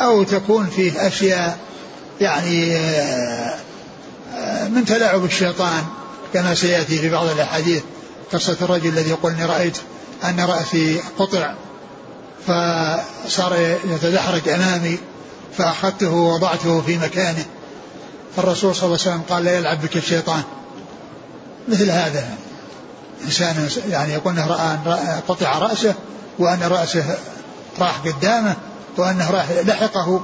[0.00, 1.58] أو تكون فيه أشياء
[2.20, 5.84] يعني آه، من تلاعب الشيطان
[6.34, 7.82] كما سيأتي في بعض الأحاديث
[8.32, 9.78] قصة الرجل الذي يقول إني رأيت
[10.24, 11.54] أن رأسي قطع.
[12.46, 14.98] فصار يتدحرج أمامي
[15.58, 17.44] فأخذته ووضعته في مكانه.
[18.36, 20.42] فالرسول صلى الله عليه وسلم قال لا يلعب بك الشيطان.
[21.68, 22.28] مثل هذا.
[23.24, 25.94] إنسان يعني يقول أنه رأى قطع رأسه
[26.38, 27.16] وأن رأسه
[27.78, 28.56] راح قدامه
[28.96, 30.20] وأنه راح لحقه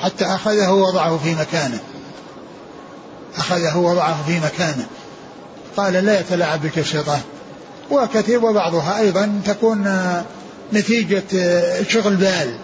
[0.00, 1.80] حتى أخذه ووضعه في مكانه.
[3.36, 4.86] أخذه ووضعه في مكانه.
[5.76, 7.20] قال لا يتلاعب بك الشيطان.
[7.90, 9.84] وكثير وبعضها أيضا تكون
[10.74, 11.22] نتيجة
[11.88, 12.56] شغل بال.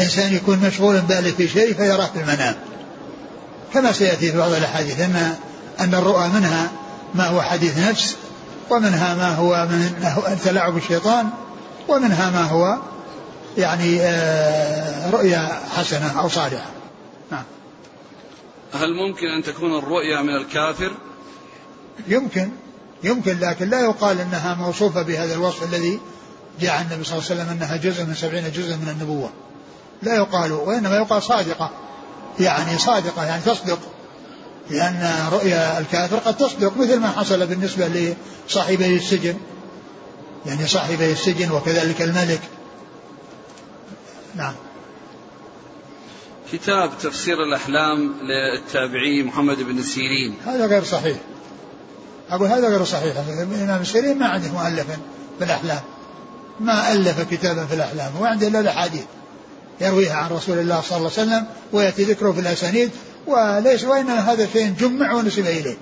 [0.00, 2.54] إنسان يكون مشغول باله في شيء فيراه في المنام.
[3.74, 5.34] كما سيأتي في بعض الأحاديث أن
[5.80, 6.70] أن الرؤى منها
[7.14, 8.16] ما هو حديث نفس
[8.70, 11.28] ومنها ما هو من تلاعب الشيطان
[11.88, 12.78] ومنها ما هو
[13.58, 16.70] يعني آه، رؤيا حسنة أو صالحة.
[17.30, 17.44] نعم.
[18.74, 20.92] هل ممكن أن تكون الرؤيا من الكافر؟
[22.08, 22.50] يمكن.
[23.04, 26.00] يمكن لكن لا يقال إنها موصوفة بهذا الوصف الذي
[26.60, 29.30] جاء عن النبي صلى الله عليه وسلم أنها جزء من سبعين جزءا من النبوة.
[30.02, 31.70] لا يقال وإنما يقال صادقة.
[32.40, 33.78] يعني صادقة يعني تصدق.
[34.70, 38.14] لأن رؤيا الكافر قد تصدق مثل ما حصل بالنسبة
[38.48, 39.36] لصاحبي السجن.
[40.46, 42.40] يعني صاحبي السجن وكذلك الملك.
[44.34, 44.54] نعم.
[46.52, 50.34] كتاب تفسير الأحلام للتابعي محمد بن سيرين.
[50.46, 51.16] هذا غير صحيح.
[52.30, 53.16] أقول هذا غير صحيح.
[53.28, 54.98] الإمام سيرين ما عنده مؤلفا
[55.38, 55.80] في الأحلام.
[56.60, 59.04] ما ألف كتابا في الأحلام هو عنده إلا الأحاديث.
[59.80, 62.90] يرويها عن رسول الله صلى الله عليه وسلم ويأتي ذكره في الأسانيد
[63.26, 65.76] وليس وإنما هذا شيء جمع ونسب إليه.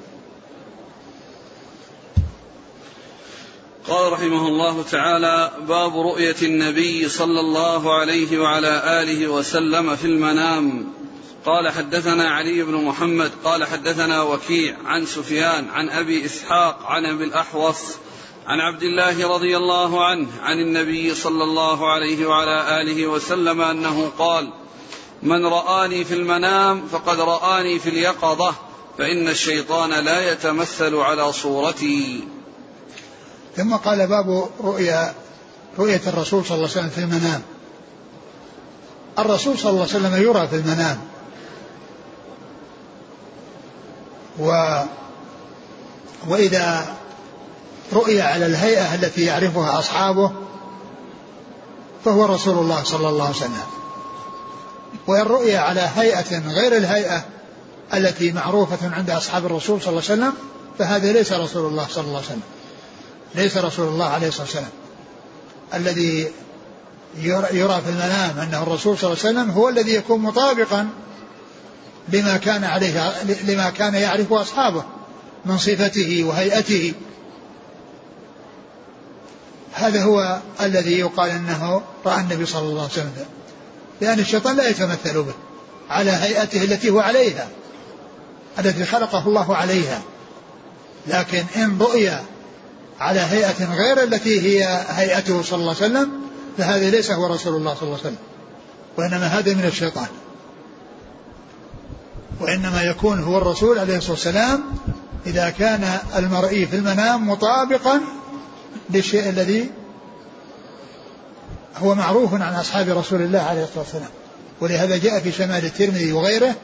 [3.89, 10.87] قال رحمه الله تعالى باب رؤية النبي صلى الله عليه وعلى آله وسلم في المنام.
[11.45, 17.25] قال حدثنا علي بن محمد قال حدثنا وكيع عن سفيان عن أبي إسحاق عن أبي
[17.25, 17.97] الأحوص
[18.47, 24.13] عن عبد الله رضي الله عنه عن النبي صلى الله عليه وعلى آله وسلم أنه
[24.19, 24.53] قال
[25.23, 28.55] من رآني في المنام فقد رآني في اليقظة
[28.99, 32.25] فإن الشيطان لا يتمثل على صورتي.
[33.57, 35.15] ثم قال باب رؤيا
[35.79, 37.43] رؤية الرسول صلى الله عليه وسلم في المنام.
[39.19, 41.01] الرسول صلى الله عليه وسلم يرى في المنام.
[44.39, 44.81] و
[46.29, 46.96] وإذا
[47.93, 50.33] رؤي على الهيئة التي يعرفها أصحابه
[52.05, 53.63] فهو رسول الله صلى الله عليه وسلم.
[55.07, 57.25] وإن رؤي على هيئة غير الهيئة
[57.95, 60.33] التي معروفة عند أصحاب الرسول صلى الله عليه وسلم
[60.79, 62.43] فهذا ليس رسول الله صلى الله عليه وسلم.
[63.35, 64.71] ليس رسول الله عليه الصلاة والسلام.
[65.75, 66.33] الذي
[67.53, 70.89] يرى في المنام أنه الرسول صلى الله عليه وسلم هو الذي يكون مطابقا
[72.09, 73.13] لما كان عليه
[73.45, 74.85] لما كان يعرفه أصحابه
[75.45, 76.95] من صفته وهيئته.
[79.77, 83.13] هذا هو الذي يقال إنه رأى النبي صلى الله عليه وسلم
[84.01, 85.35] لأن الشيطان لا يتمثل به
[85.91, 87.49] على هيئته التي هو عليها
[88.59, 90.03] التي خلقه الله عليها.
[91.07, 92.11] لكن إن رؤي
[93.01, 96.11] على هيئة غير التي هي هيئته صلى الله عليه وسلم
[96.59, 98.19] فهذا ليس هو رسول الله صلى الله عليه وسلم
[98.99, 100.07] وإنما هذا من الشيطان.
[102.41, 104.63] وإنما يكون هو الرسول عليه الصلاة والسلام
[105.27, 108.01] إذا كان المرئي في المنام مطابقا
[108.91, 109.71] للشيء الذي
[111.77, 114.11] هو معروف عن أصحاب رسول الله عليه الصلاة والسلام.
[114.61, 116.55] ولهذا جاء في شمال الترمذي وغيره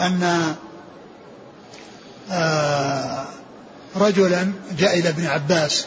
[0.00, 0.54] أن
[2.30, 3.24] آه
[3.96, 5.86] رجلا جاء إلى ابن عباس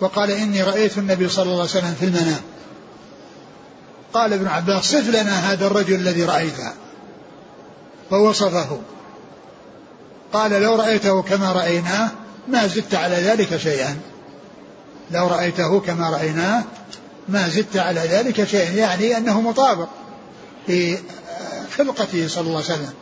[0.00, 2.40] وقال إني رأيت النبي صلى الله عليه وسلم في المنام.
[4.12, 6.72] قال ابن عباس صف لنا هذا الرجل الذي رأيته.
[8.10, 8.80] فوصفه.
[10.32, 12.10] قال لو رأيته كما رأيناه
[12.48, 13.96] ما زدت على ذلك شيئا.
[15.10, 16.64] لو رأيته كما رأيناه
[17.28, 19.88] ما زدت على ذلك شيئا يعني أنه مطابق
[20.68, 22.92] لخلقته صلى الله عليه وسلم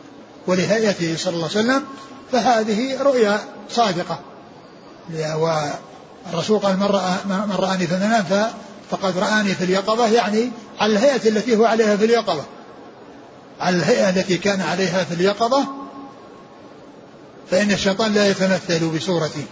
[0.47, 1.83] ولهيئته صلى الله عليه وسلم
[2.31, 3.39] فهذه رؤيا
[3.69, 4.19] صادقة.
[5.13, 8.51] والرسول قال من, رأى من رآني في المنام
[8.91, 12.43] فقد رآني في اليقظة يعني على الهيئة التي هو عليها في اليقظة.
[13.59, 15.65] على الهيئة التي كان عليها في اليقظة
[17.51, 19.45] فإن الشيطان لا يتمثل بصورتي.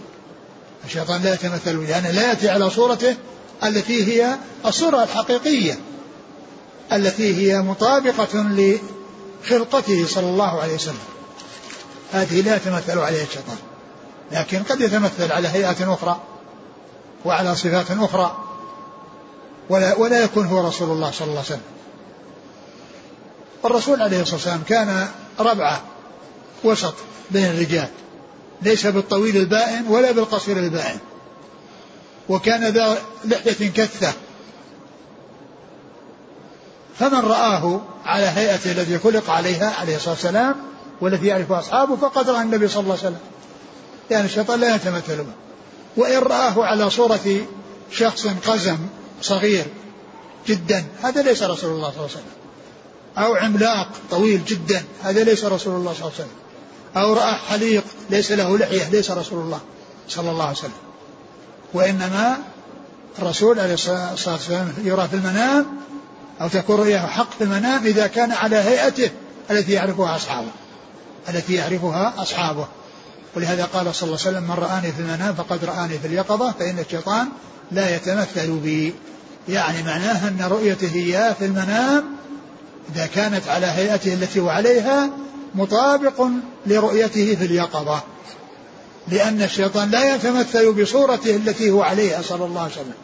[0.84, 3.16] الشيطان لا يتمثل لأنه لا يأتي على صورته
[3.64, 5.78] التي هي الصورة الحقيقية
[6.92, 10.98] التي هي مطابقة لخلقته صلى الله عليه وسلم.
[12.12, 13.56] هذه لا يتمثل عليها الشيطان
[14.32, 16.20] لكن قد يتمثل على هيئة أخرى
[17.24, 18.44] وعلى صفات أخرى
[19.68, 21.60] ولا, ولا يكون هو رسول الله صلى الله عليه وسلم.
[23.64, 25.08] الرسول عليه الصلاة والسلام كان
[25.40, 25.82] ربعة
[26.64, 26.94] وسط
[27.30, 27.88] بين الرجال.
[28.62, 30.98] ليس بالطويل البائن ولا بالقصير البائن.
[32.28, 34.12] وكان ذا لحية كثة.
[36.98, 40.54] فمن رآه على هيئته التي خلق عليها عليه الصلاة والسلام
[41.00, 43.20] والتي يعرفها أصحابه فقد رأى النبي صلى الله عليه وسلم.
[44.10, 45.32] يعني الشيطان لا يتمثل به
[45.96, 47.46] وإن رآه على صورة
[47.90, 48.78] شخص قزم
[49.22, 49.66] صغير
[50.46, 52.32] جدا هذا ليس رسول الله صلى الله عليه وسلم.
[53.18, 56.41] أو عملاق طويل جدا هذا ليس رسول الله صلى الله عليه وسلم.
[56.96, 59.60] أو رأى حليق ليس له لحية ليس رسول الله
[60.08, 60.72] صلى الله عليه وسلم.
[61.74, 62.38] وإنما
[63.18, 65.66] الرسول عليه الصلاة والسلام يرى في المنام
[66.40, 69.10] أو تكون رؤياه حق في المنام إذا كان على هيئته
[69.50, 70.50] التي يعرفها أصحابه
[71.28, 72.66] التي يعرفها أصحابه.
[73.36, 76.78] ولهذا قال صلى الله عليه وسلم من رآني في المنام فقد رآني في اليقظة فإن
[76.78, 77.28] الشيطان
[77.72, 78.94] لا يتمثل بي.
[79.48, 82.04] يعني معناه أن رؤيته إياه في المنام
[82.94, 85.10] إذا كانت على هيئته التي هو عليها
[85.54, 86.26] مطابق
[86.66, 88.02] لرؤيته في اليقظة.
[89.08, 92.94] لأن الشيطان لا يتمثل بصورته التي هو عليها صلى الله عليه وسلم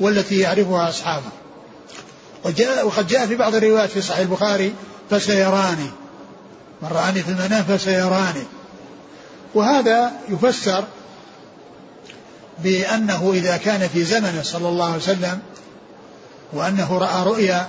[0.00, 1.30] والتي يعرفها أصحابه.
[2.44, 4.72] وجاء وقد جاء في بعض الروايات في صحيح البخاري
[5.10, 5.90] فسيراني.
[6.82, 8.44] من رآني في المنام فسيراني.
[9.54, 10.84] وهذا يفسر
[12.58, 15.38] بأنه إذا كان في زمنه صلى الله عليه وسلم
[16.52, 17.68] وأنه رأى رؤيا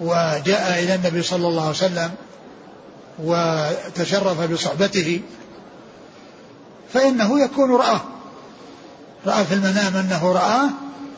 [0.00, 2.10] وجاء إلى النبي صلى الله عليه وسلم
[3.18, 5.20] وتشرف بصحبته
[6.92, 8.00] فإنه يكون رآه.
[9.26, 10.68] رأى في المنام أنه رآه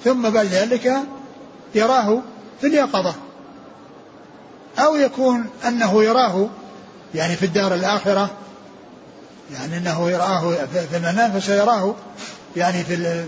[0.04, 0.92] ثم بعد ذلك
[1.74, 2.22] يراه
[2.61, 3.14] في اليقظة.
[4.78, 6.48] أو يكون أنه يراه
[7.14, 8.30] يعني في الدار الآخرة
[9.52, 10.54] يعني أنه يراه
[10.90, 11.94] في المنام فسيراه
[12.56, 13.24] يعني في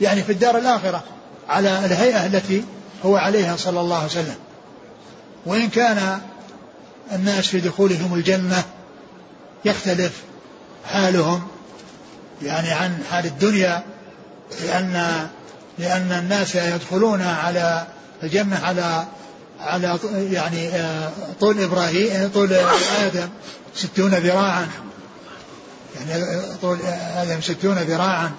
[0.00, 1.02] يعني في الدار الآخرة
[1.48, 2.64] على الهيئة التي
[3.04, 4.36] هو عليها صلى الله عليه وسلم.
[5.46, 6.20] وإن كان
[7.12, 8.64] الناس في دخولهم الجنة
[9.64, 10.12] يختلف
[10.84, 11.42] حالهم
[12.42, 13.82] يعني عن حال الدنيا
[14.64, 15.28] لأن
[15.78, 17.86] لأن الناس يدخلون على
[18.22, 19.06] الجنة على
[19.60, 22.52] على يعني آه، طول إبراهيم طول
[23.00, 23.28] آدم
[23.74, 24.68] ستون ذراعا.
[25.96, 26.78] يعني آه، طول
[27.16, 28.32] آدم ستون ذراعا.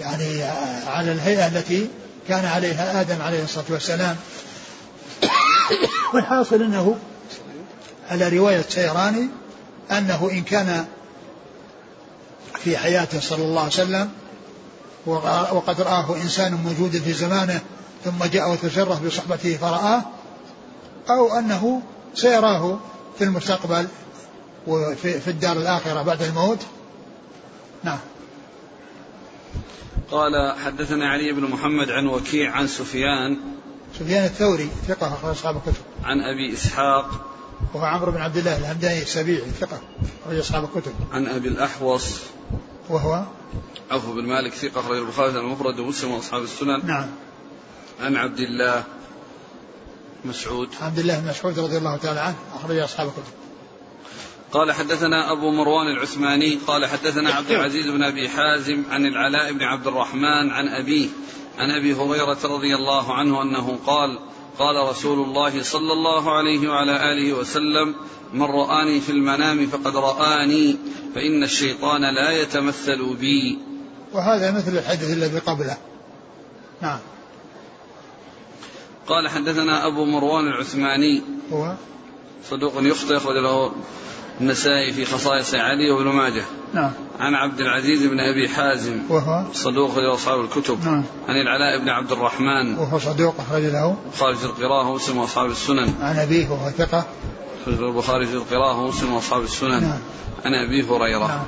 [0.00, 1.88] يعني آه، على الهيئة التي
[2.28, 4.16] كان عليها آدم عليه الصلاة والسلام.
[6.14, 6.96] والحاصل أنه
[8.10, 9.28] على رواية سيراني
[9.90, 10.86] أنه إن كان
[12.58, 14.10] في حياته صلى الله عليه وسلم
[15.52, 17.60] وقد رآه إنسان موجود في زمانه
[18.04, 20.02] ثم جاء وتشرف بصحبته فرآه
[21.10, 21.82] أو أنه
[22.14, 22.78] سيراه
[23.18, 23.88] في المستقبل
[24.66, 26.58] وفي في الدار الآخرة بعد الموت.
[27.84, 27.98] نعم.
[30.10, 33.36] قال حدثنا علي بن محمد عن وكيع عن سفيان
[33.98, 35.82] سفيان الثوري ثقة أخرج أصحاب الكتب.
[36.04, 37.35] عن أبي إسحاق
[37.74, 39.80] وهو عمرو بن عبد الله الهمداني السبيعي ثقة
[40.26, 40.92] أخرج أصحاب الكتب.
[41.12, 42.20] عن أبي الأحوص.
[42.88, 43.22] وهو؟
[43.90, 46.86] عوف بن مالك ثقة أخرج البخاري المفرد ومسلم وأصحاب السنن.
[46.86, 47.08] نعم.
[48.00, 48.84] عن عبد الله
[50.24, 50.68] مسعود.
[50.80, 53.32] عبد الله بن مسعود رضي الله تعالى عنه أخرج أصحاب الكتب.
[54.52, 59.62] قال حدثنا أبو مروان العثماني قال حدثنا عبد العزيز بن أبي حازم عن العلاء بن
[59.62, 61.08] عبد الرحمن عن أبيه
[61.58, 64.18] عن أبي هريرة رضي الله عنه أنه قال
[64.58, 67.94] قال رسول الله صلى الله عليه وعلى آله وسلم
[68.32, 70.76] من رآني في المنام فقد رآني
[71.14, 73.58] فإن الشيطان لا يتمثل بي.
[74.12, 75.76] وهذا مثل الحديث الذي قبله.
[76.82, 76.98] نعم.
[79.08, 81.22] قال حدثنا أبو مروان العثماني.
[81.52, 81.74] هو؟
[82.50, 83.72] صدوق يخطئ أخرج له.
[84.40, 86.44] النسائي في خصائص علي وابن ماجه.
[86.74, 86.90] نعم.
[87.20, 89.00] عن عبد العزيز بن أبي حازم.
[89.08, 90.84] وهو؟ صدوق أصحاب الكتب.
[90.84, 91.04] نعم.
[91.28, 92.78] عن العلاء بن عبد الرحمن.
[92.78, 93.96] وهو صدوق أخرج له.
[94.18, 95.94] خارج القراءة ومسلم وأصحاب السنن.
[96.00, 97.06] عن أبيه وهو ثقة.
[97.62, 99.82] أخرج البخاري في القراءة ومسلم وأصحاب السنن.
[99.82, 99.98] نعم.
[100.44, 101.26] عن أبي هريرة.
[101.26, 101.46] نعم.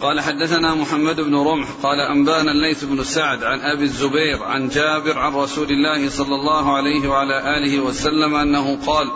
[0.00, 1.68] قال حدثنا محمد بن رمح.
[1.82, 6.76] قال أنبانا الليث بن سعد عن أبي الزبير عن جابر عن رسول الله صلى الله
[6.76, 9.10] عليه وعلى آله وسلم أنه قال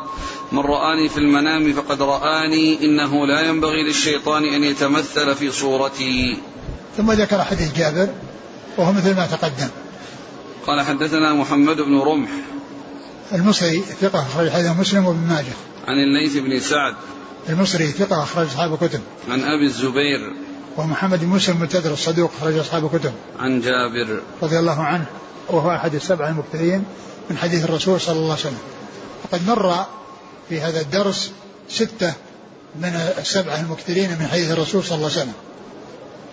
[0.53, 6.39] من رآني في المنام فقد رآني إنه لا ينبغي للشيطان أن يتمثل في صورتي.
[6.97, 8.09] ثم ذكر حديث جابر
[8.77, 9.69] وهو مثل ما تقدم.
[10.67, 12.31] قال حدثنا محمد بن رمح.
[13.33, 15.53] المصري ثقة أخرج حديث مسلم وابن ماجه.
[15.87, 16.95] عن الليث بن سعد.
[17.49, 19.01] المصري ثقة أخرج أصحاب الكتب.
[19.31, 20.33] عن أبي الزبير.
[20.77, 23.13] ومحمد بن مسلم المنتدر الصدوق أخرج أصحاب الكتب.
[23.39, 24.21] عن جابر.
[24.43, 25.07] رضي الله عنه
[25.49, 26.85] وهو أحد السبع المكثرين
[27.31, 28.59] من حديث الرسول صلى الله عليه وسلم.
[29.25, 29.87] وقد مر
[30.51, 31.31] في هذا الدرس
[31.69, 32.13] ستة
[32.77, 35.33] من السبعة المكثرين من حديث الرسول صلى الله عليه وسلم.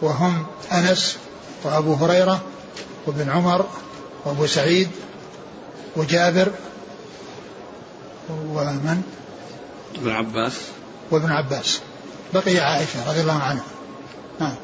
[0.01, 1.17] وهم أنس
[1.63, 2.41] وأبو هريرة
[3.05, 3.65] وابن عمر
[4.25, 4.89] وأبو سعيد
[5.95, 6.51] وجابر
[8.29, 9.01] ومن؟
[9.95, 10.53] ابن عباس.
[11.11, 11.79] وابن عباس.
[12.33, 13.63] بقي عائشة رضي الله عنها.
[14.39, 14.55] نعم.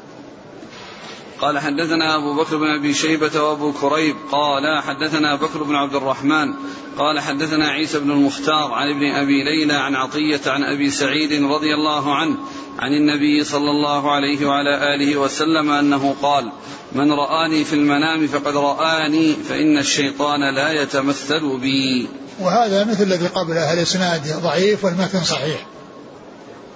[1.40, 6.54] قال حدثنا أبو بكر بن أبي شيبة وأبو كريب قال حدثنا بكر بن عبد الرحمن
[6.98, 11.74] قال حدثنا عيسى بن المختار عن ابن أبي ليلى عن عطية عن أبي سعيد رضي
[11.74, 12.36] الله عنه
[12.78, 16.52] عن النبي صلى الله عليه وعلى آله وسلم أنه قال
[16.92, 22.08] من رآني في المنام فقد رآني فإن الشيطان لا يتمثل بي.
[22.40, 25.66] وهذا مثل الذي قبله الإسناد ضعيف والمتن صحيح.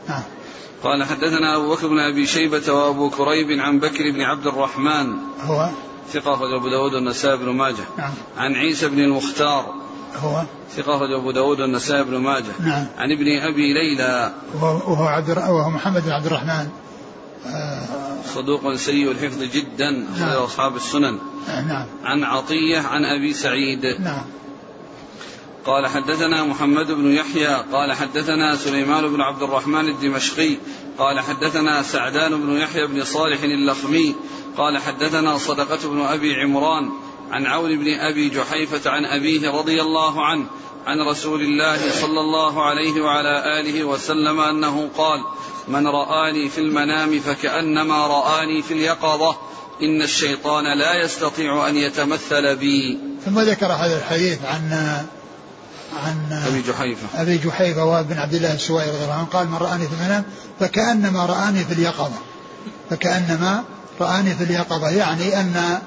[0.09, 0.23] نعم.
[0.83, 5.17] قال حدثنا أبو بكر بن أبي شيبة وأبو كريب عن بكر بن عبد الرحمن.
[5.41, 5.69] هو؟
[6.13, 7.85] ثقة أخرج أبو داود والنسائي بن ماجه.
[7.99, 8.13] نعم.
[8.39, 9.75] عن عيسى بن المختار.
[10.17, 10.43] هو؟
[10.77, 12.53] ثقة أخرج أبو داود والنسائي بن ماجه.
[12.61, 12.87] نعم.
[12.99, 14.33] عن ابن أبي ليلى.
[14.63, 16.69] وهو, عبد وهو محمد بن عبد الرحمن.
[18.35, 20.07] صدوق سيء الحفظ جدا.
[20.13, 20.43] أخرج نعم.
[20.43, 21.19] أصحاب السنن.
[21.49, 21.87] آه، نعم.
[22.05, 23.85] عن عطية عن أبي سعيد.
[24.01, 24.23] نعم.
[25.69, 30.57] قال حدثنا محمد بن يحيى قال حدثنا سليمان بن عبد الرحمن الدمشقي
[30.99, 34.15] قال حدثنا سعدان بن يحيى بن صالح اللخمي
[34.57, 36.91] قال حدثنا صدقة بن أبي عمران
[37.31, 40.47] عن عون بن أبي جحيفة عن أبيه رضي الله عنه
[40.87, 45.25] عن رسول الله صلى الله عليه وعلى آله وسلم أنه قال
[45.69, 49.37] من رآني في المنام فكأنما رآني في اليقظة
[49.83, 52.99] إن الشيطان لا يستطيع أن يتمثل بي.
[53.25, 54.73] ثم ذكر هذا الحديث عن
[55.99, 57.23] عن أبي جحيفة.
[57.23, 59.27] أبي جحيفة وابن عبد الله السوائي رضي الله عنه.
[59.33, 60.25] قال من رآني في المنام
[60.61, 62.19] فكأنما رآني في اليقظة.
[62.91, 63.65] فكأنما
[64.01, 65.79] رآني في اليقظة يعني أن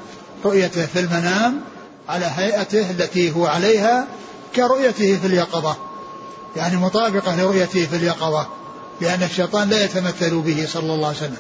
[0.45, 1.62] رؤيته في المنام
[2.09, 4.07] على هيئته التي هو عليها
[4.55, 5.76] كرؤيته في اليقظة
[6.55, 8.47] يعني مطابقة لرؤيته في اليقظة
[9.01, 11.38] لأن الشيطان لا يتمثل به صلى الله عليه وسلم.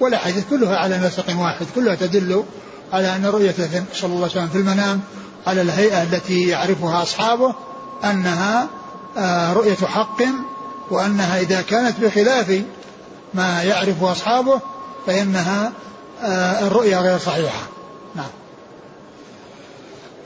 [0.00, 2.44] والأحاديث كلها على نسق واحد كلها تدل
[2.92, 5.00] على أن رؤيته صلى الله عليه وسلم في المنام
[5.46, 7.54] على الهيئة التي يعرفها أصحابه
[8.04, 8.68] أنها
[9.16, 10.22] آه، رؤية حق
[10.90, 12.62] وأنها إذا كانت بخلاف
[13.34, 14.60] ما يعرف أصحابه
[15.06, 15.72] فإنها
[16.22, 17.68] آه، الرؤيا غير صحيحة.
[18.14, 18.30] نعم.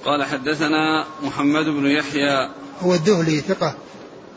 [0.05, 2.51] قال حدثنا محمد بن يحيى.
[2.83, 3.75] هو الدهلي ثقة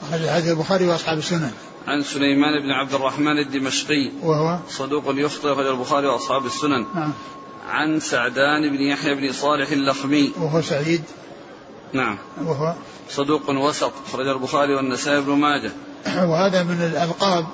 [0.02, 1.52] أخرج حديث البخاري وأصحاب السنن.
[1.88, 4.12] عن سليمان بن عبد الرحمن الدمشقي.
[4.24, 6.86] وهو؟ صدوق يخطئ أخرج البخاري وأصحاب السنن.
[6.96, 7.14] نعم.
[7.70, 10.32] عن سعدان بن يحيى بن صالح اللخمي.
[10.42, 11.04] وهو سعيد.
[11.94, 12.18] نعم.
[12.46, 12.74] وهو؟
[13.16, 15.72] صدوق وسط أخرج البخاري والنسائي بن ماجه.
[16.32, 17.45] وهذا من الألقاب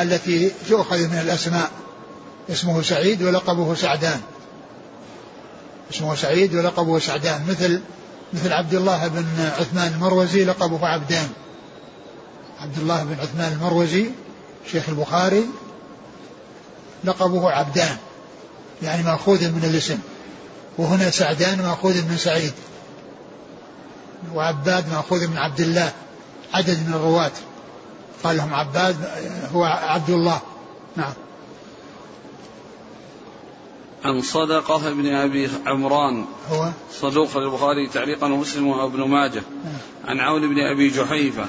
[0.00, 1.70] التي تؤخذ من الأسماء.
[2.50, 4.20] اسمه سعيد ولقبه سعدان.
[5.90, 7.46] اسمه سعيد ولقبه سعدان.
[7.48, 7.80] مثل
[8.32, 9.24] مثل عبد الله بن
[9.60, 11.28] عثمان المروزي لقبه عبدان.
[12.60, 14.10] عبد الله بن عثمان المروزي
[14.72, 15.46] شيخ البخاري
[17.04, 17.96] لقبه عبدان.
[18.82, 19.98] يعني مأخوذ من الاسم.
[20.78, 22.52] وهنا سعدان مأخوذ من سعيد.
[24.34, 25.92] وعباد مأخوذ من عبد الله
[26.54, 27.32] عدد من الرواة.
[28.24, 28.96] قال لهم عباد
[29.54, 30.40] هو عبد الله.
[30.96, 31.12] نعم.
[34.04, 36.24] عن صدقة بن أبي عمران.
[36.50, 36.70] هو؟
[37.00, 39.42] صدوق البخاري تعليقا ومسلم وابن ماجه.
[40.04, 41.46] عن عون بن أبي جحيفة.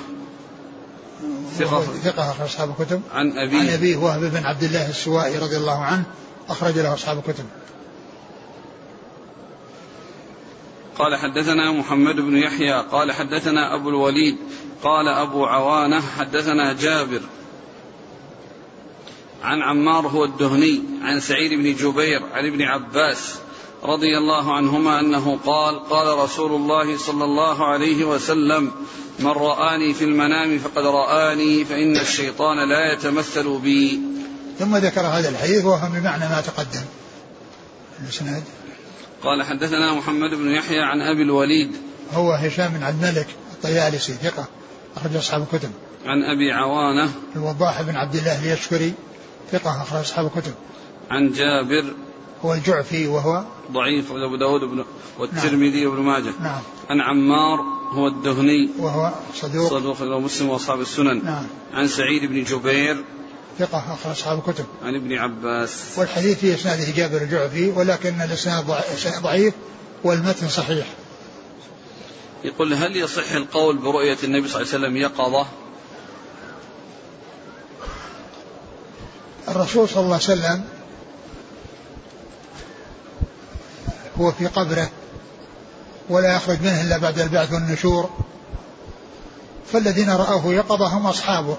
[1.59, 1.81] ثقة.
[1.81, 3.01] ثقة أخرج أصحاب الكتب.
[3.13, 3.59] عن أبيه.
[3.59, 6.03] عن أبيه وهب بن عبد الله السوائي رضي الله عنه
[6.49, 7.45] أخرج له أصحاب الكتب.
[10.97, 14.37] قال حدثنا محمد بن يحيى قال حدثنا أبو الوليد
[14.83, 17.21] قال أبو عوانة حدثنا جابر.
[19.43, 23.35] عن عمار هو الدهني عن سعيد بن جبير عن ابن عباس
[23.83, 28.71] رضي الله عنهما أنه قال قال رسول الله صلى الله عليه وسلم
[29.19, 34.01] من رآني في المنام فقد رآني فإن الشيطان لا يتمثل بي.
[34.59, 36.85] ثم ذكر هذا الحديث وهو بمعنى ما تقدم.
[38.03, 38.43] الإسناد؟
[39.23, 41.71] قال حدثنا محمد بن يحيى عن أبي الوليد.
[42.13, 44.47] هو هشام بن عبد الملك الطيالسي ثقة
[44.97, 45.71] أخرج أصحاب الكتب.
[46.05, 47.11] عن أبي عوانة.
[47.35, 48.93] الوضاح بن عبد الله اليشكري
[49.51, 50.53] ثقة أخرج أصحاب الكتب.
[51.11, 51.93] عن جابر.
[52.41, 54.85] هو الجعفي وهو؟ ضعيف أبو داود بن
[55.19, 56.33] والترمذي وابن ماجه.
[56.41, 56.61] نعم.
[56.89, 57.59] عن عمار
[57.91, 58.69] هو الدهني.
[58.79, 59.69] وهو صدوق.
[59.69, 61.25] صدوق مسلم وأصحاب السنن.
[61.25, 61.45] نعم.
[61.73, 63.03] عن سعيد بن جبير.
[63.59, 64.65] ثقة أخرج أصحاب الكتب.
[64.83, 65.73] عن ابن عباس.
[65.97, 69.53] والحديث في إسناده جابر الجعفي ولكن الإسناد ضع- ضعيف
[70.03, 70.87] والمتن صحيح.
[72.43, 75.45] يقول هل يصح القول برؤية النبي صلى الله عليه وسلم يقظة؟
[79.47, 80.63] الرسول صلى الله عليه وسلم
[84.19, 84.89] هو في قبره
[86.09, 88.09] ولا يخرج منه إلا بعد البعث والنشور
[89.73, 91.57] فالذين رأوه يقظة هم أصحابه.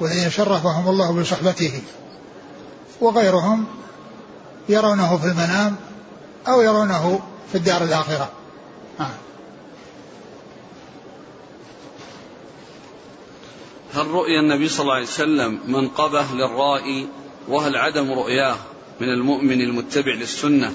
[0.00, 1.82] والذين شرفهم الله بصحبته.
[3.00, 3.66] وغيرهم
[4.68, 5.76] يرونه في المنام
[6.48, 7.20] أو يرونه
[7.52, 8.30] في الدار الآخرة.
[9.00, 9.10] آه.
[13.94, 17.08] هل رؤيا النبي صلى الله عليه وسلم منقبة للرائي
[17.48, 18.56] وهل عدم رؤياه
[19.00, 20.72] من المؤمن المتبع للسنة؟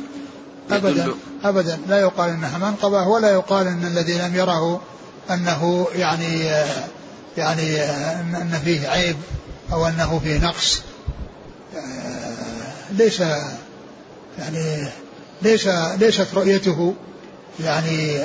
[0.72, 1.14] أبدا
[1.44, 1.80] أبدا.
[1.88, 4.82] لا يقال أنها منقبة ولا يقال أن الذي لم يره
[5.30, 6.52] أنه يعني
[7.40, 7.84] يعني
[8.42, 9.16] أن فيه عيب
[9.72, 10.82] أو أنه فيه نقص
[12.92, 13.20] ليس
[14.40, 14.88] يعني
[15.42, 15.68] ليس
[15.98, 16.94] ليست رؤيته
[17.60, 18.20] يعني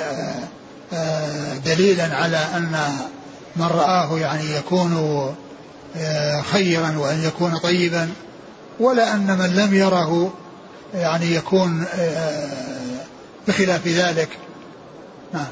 [1.65, 2.97] دليلا على أن
[3.55, 4.95] من رآه يعني يكون
[6.51, 8.09] خيرا وأن يكون طيبا
[8.79, 10.33] ولا أن من لم يره
[10.93, 11.85] يعني يكون
[13.47, 14.29] بخلاف ذلك.
[15.33, 15.47] نعم.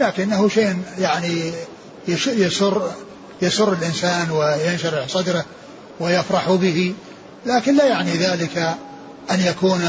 [0.00, 1.52] لكنه شيء يعني
[2.08, 2.90] يسر
[3.42, 5.44] يسر الإنسان وينشرح صدره
[6.00, 6.94] ويفرح به
[7.46, 8.58] لكن لا يعني ذلك
[9.30, 9.80] أن يكون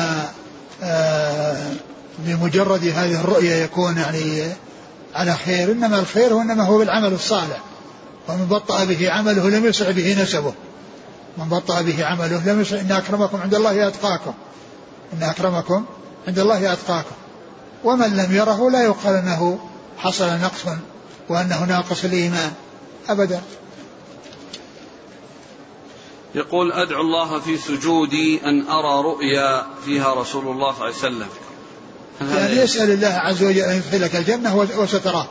[2.19, 4.43] بمجرد هذه الرؤية يكون يعني
[5.15, 7.59] على خير إنما الخير وإنما هو بالعمل الصالح.
[8.27, 10.53] ومن بطأ به عمله لم يسع به نسبه.
[11.37, 14.33] من بطأ به عمله لم يسع إن أكرمكم عند الله أتقاكم.
[15.13, 15.85] إن أكرمكم
[16.27, 17.15] عند الله أتقاكم.
[17.83, 19.59] ومن لم يره لا يقال أنه
[19.97, 20.65] حصل نقص
[21.29, 22.51] وأنه ناقص الإيمان.
[23.09, 23.41] أبدا.
[26.35, 31.27] يقول أدعو الله في سجودي أن أرى رؤيا فيها رسول الله صلى الله عليه وسلم.
[32.21, 35.27] يعني يسأل الله عز وجل أن يدخلك الجنة وستراه.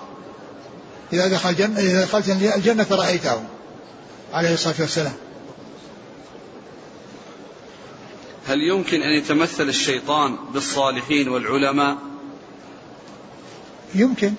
[1.12, 3.44] إذا دخل الجنة إذا دخلت الجنة رأيته
[4.32, 5.16] عليه الصلاة والسلام.
[8.46, 11.96] هل يمكن أن يتمثل الشيطان بالصالحين والعلماء؟
[13.94, 14.34] يمكن.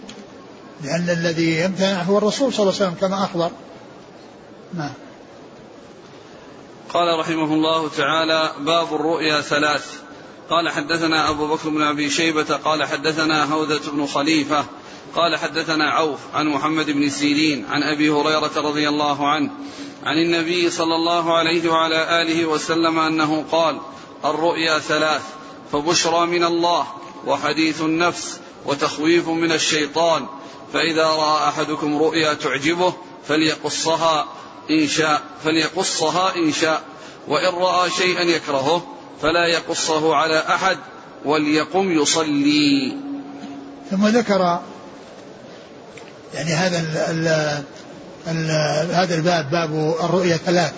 [0.84, 3.51] لأن الذي يمتنع هو الرسول صلى الله عليه وسلم كما أخبر.
[4.73, 4.93] نعم.
[6.93, 10.03] قال رحمه الله تعالى باب الرؤيا ثلاث.
[10.49, 14.65] قال حدثنا أبو بكر بن أبي شيبة قال حدثنا هوذة بن خليفة
[15.15, 19.51] قال حدثنا عوف عن محمد بن سيرين عن أبي هريرة رضي الله عنه
[20.03, 23.79] عن النبي صلى الله عليه وعلى آله وسلم أنه قال
[24.25, 25.21] الرؤيا ثلاث
[25.71, 26.88] فبشرى من الله
[27.25, 30.27] وحديث النفس وتخويف من الشيطان
[30.74, 32.93] فإذا رأى أحدكم رؤيا تعجبه
[33.28, 34.28] فليقصها
[34.69, 36.82] إن شاء فليقصها إن شاء.
[37.28, 38.84] وإن رأى شيئا يكرهه
[39.21, 40.78] فلا يقصه على أحد
[41.26, 42.97] وليقم يصلي.
[43.91, 44.59] ثم ذكر
[46.34, 46.80] يعني هذا
[47.11, 47.28] ال
[48.28, 48.51] ال
[48.91, 50.74] هذا الباب باب الرؤيا ثلاث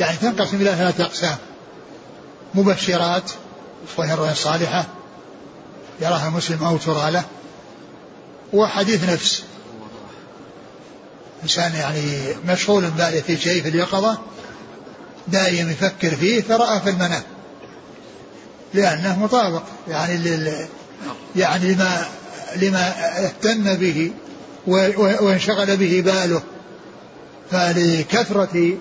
[0.00, 1.36] يعني تنقسم إلى ثلاثة أقسام.
[2.54, 3.30] مبشرات
[3.96, 4.84] وهي الرؤيا الصالحة
[6.00, 7.24] يراها مسلم أو ترى له.
[8.54, 9.42] وحديث نفس.
[11.42, 12.02] إنسان يعني
[12.48, 14.18] مشغول باله في شيء في اليقظة
[15.28, 17.22] دائما يفكر فيه فرأى في المنام.
[18.74, 20.66] لأنه مطابق يعني لل
[21.36, 22.06] يعني لما
[22.56, 22.94] لما
[23.24, 24.12] اهتم به
[24.66, 26.42] وانشغل به باله.
[27.50, 28.78] فلكثرة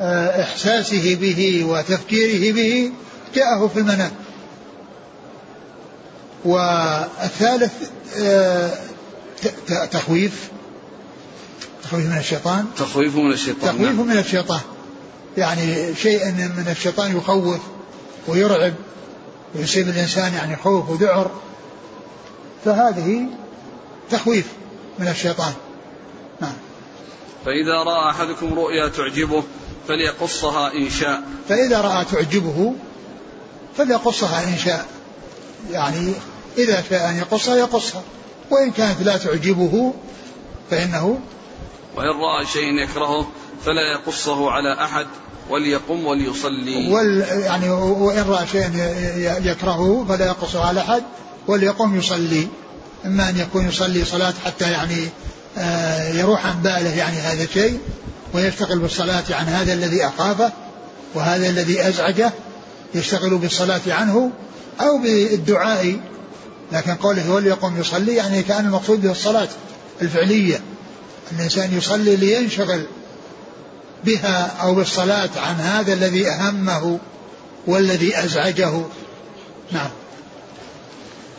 [0.00, 2.92] آه، إحساسه به وتفكيره به
[3.34, 4.10] جاءه في المنام.
[6.44, 7.72] والثالث
[8.18, 8.70] آه،
[9.90, 10.50] تخويف.
[11.82, 12.66] تخويف من الشيطان.
[12.76, 14.06] تخويف من الشيطان تخويف نعم.
[14.06, 14.60] من الشيطان.
[15.36, 17.60] يعني شيء من الشيطان يخوف
[18.26, 18.74] ويرعب
[19.54, 21.30] ويصيب الإنسان يعني خوف وذعر
[22.64, 23.26] فهذه
[24.10, 24.46] تخويف
[24.98, 25.52] من الشيطان.
[26.40, 26.56] نعم.
[27.44, 29.42] فإذا رأى أحدكم رؤيا تعجبه
[29.88, 31.22] فليقصها إن شاء.
[31.48, 32.74] فإذا رأى تعجبه
[33.76, 34.86] فليقصها إن شاء.
[35.70, 36.12] يعني
[36.58, 38.02] إذا شاء أن يقصها يقصها.
[38.50, 39.94] وإن كانت لا تعجبه
[40.70, 41.18] فإنه
[41.96, 43.28] وإن رأى شيء يكرهه
[43.64, 45.06] فلا يقصه على أحد
[45.50, 46.92] وليقم وليصلي.
[46.92, 48.70] وال يعني وإن رأى شيئا
[49.44, 51.02] يكرهه فلا يقصه على أحد
[51.46, 52.48] وليقم يصلي.
[53.06, 55.08] إما أن يكون يصلي صلاة حتى يعني
[55.58, 57.78] آه، يروح عن باله يعني هذا الشيء
[58.34, 60.52] ويشتغل بالصلاة عن هذا الذي أخافه
[61.14, 62.32] وهذا الذي أزعجه
[62.94, 64.30] يشتغل بالصلاة عنه
[64.80, 66.00] أو بالدعاء
[66.72, 69.48] لكن قوله وليقم يصلي يعني كأن المقصود به الصلاة
[70.02, 70.60] الفعلية.
[71.32, 72.86] الإنسان يصلي لينشغل
[74.04, 76.98] بها أو بالصلاة عن هذا الذي أهمه
[77.66, 78.82] والذي أزعجه.
[79.72, 79.90] نعم.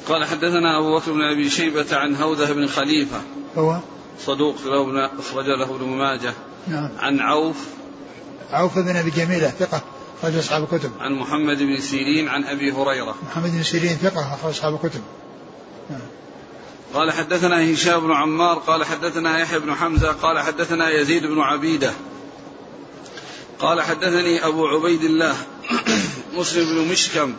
[0.07, 3.21] قال حدثنا أبو بكر بن أبي شيبة عن هوذة بن خليفة.
[3.57, 3.79] هو؟
[4.25, 4.55] صدوق
[5.19, 6.33] أخرج له ابن ماجه.
[6.67, 6.89] نعم.
[6.97, 7.55] عن عوف.
[8.51, 9.81] عوف بن أبي جميلة ثقة
[10.19, 10.91] أخرج أصحاب الكتب.
[10.99, 13.15] عن محمد بن سيرين عن أبي هريرة.
[13.31, 15.01] محمد بن سيرين ثقة أخرج أصحاب الكتب.
[16.93, 21.93] قال حدثنا هشام بن عمار قال حدثنا يحيى بن حمزة قال حدثنا يزيد بن عبيدة.
[23.59, 25.35] قال حدثني أبو عبيد الله
[26.37, 27.33] مسلم بن مشكم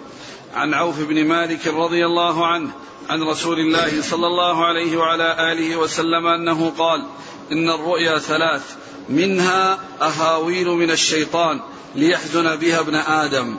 [0.54, 2.70] عن عوف بن مالك رضي الله عنه
[3.08, 7.06] عن رسول الله صلى الله عليه وعلى آله وسلم أنه قال
[7.52, 8.76] إن الرؤيا ثلاث
[9.08, 11.60] منها أهاويل من الشيطان
[11.94, 13.56] ليحزن بها ابن آدم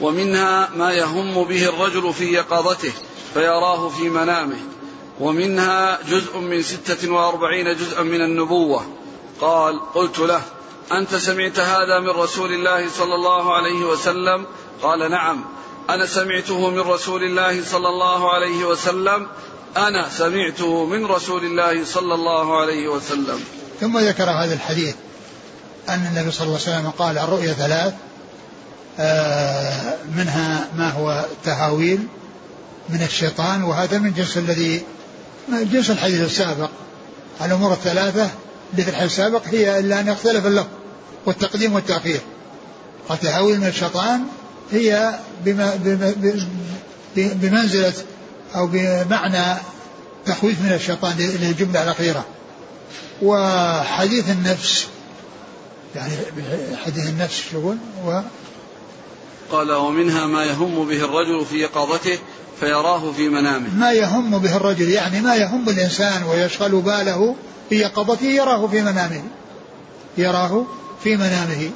[0.00, 2.92] ومنها ما يهم به الرجل في يقظته.
[3.34, 4.58] فيراه في منامه.
[5.20, 8.86] ومنها جزء من ستة وأربعين جزءا من النبوة.
[9.40, 10.42] قال قلت له
[10.92, 14.46] أنت سمعت هذا من رسول الله صلى الله عليه وسلم؟
[14.82, 15.44] قال نعم.
[15.90, 19.26] أنا سمعته من رسول الله صلى الله عليه وسلم.
[19.76, 23.44] أنا سمعته من رسول الله صلى الله عليه وسلم.
[23.80, 24.94] ثم ذكر هذا الحديث
[25.88, 27.94] أن النبي صلى الله عليه وسلم قال الرؤيا ثلاث
[28.98, 32.06] آه، منها ما هو تهاويل
[32.92, 34.82] من الشيطان وهذا من جنس الذي
[35.48, 36.70] جنس الحديث السابق.
[37.42, 38.30] الأمور الثلاثة
[38.76, 40.68] في الحديث السابق هي إلا أن يختلف اللفظ
[41.26, 42.20] والتقديم والتأخير.
[43.10, 44.22] التهاويل من الشيطان
[44.72, 45.18] هي
[47.14, 47.92] بمنزلة
[48.54, 49.60] أو بمعنى
[50.26, 52.24] تخويف من الشيطان للجملة الأخيرة.
[53.22, 54.86] وحديث النفس
[55.94, 56.12] يعني
[56.76, 57.76] حديث النفس شغل
[58.06, 58.20] و
[59.52, 62.18] قال ومنها ما يهم به الرجل في يقظته
[62.60, 63.74] فيراه في منامه.
[63.74, 67.36] ما يهم به الرجل يعني ما يهم الإنسان ويشغل باله
[67.68, 69.22] في يقظته يراه في منامه.
[70.18, 70.66] يراه
[71.04, 71.70] في منامه.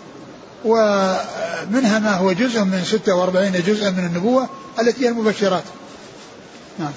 [0.65, 4.49] ومنها ما هو جزء من 46 جزءا من النبوة
[4.81, 5.65] التي هي المبشرات.
[6.79, 6.93] نعم.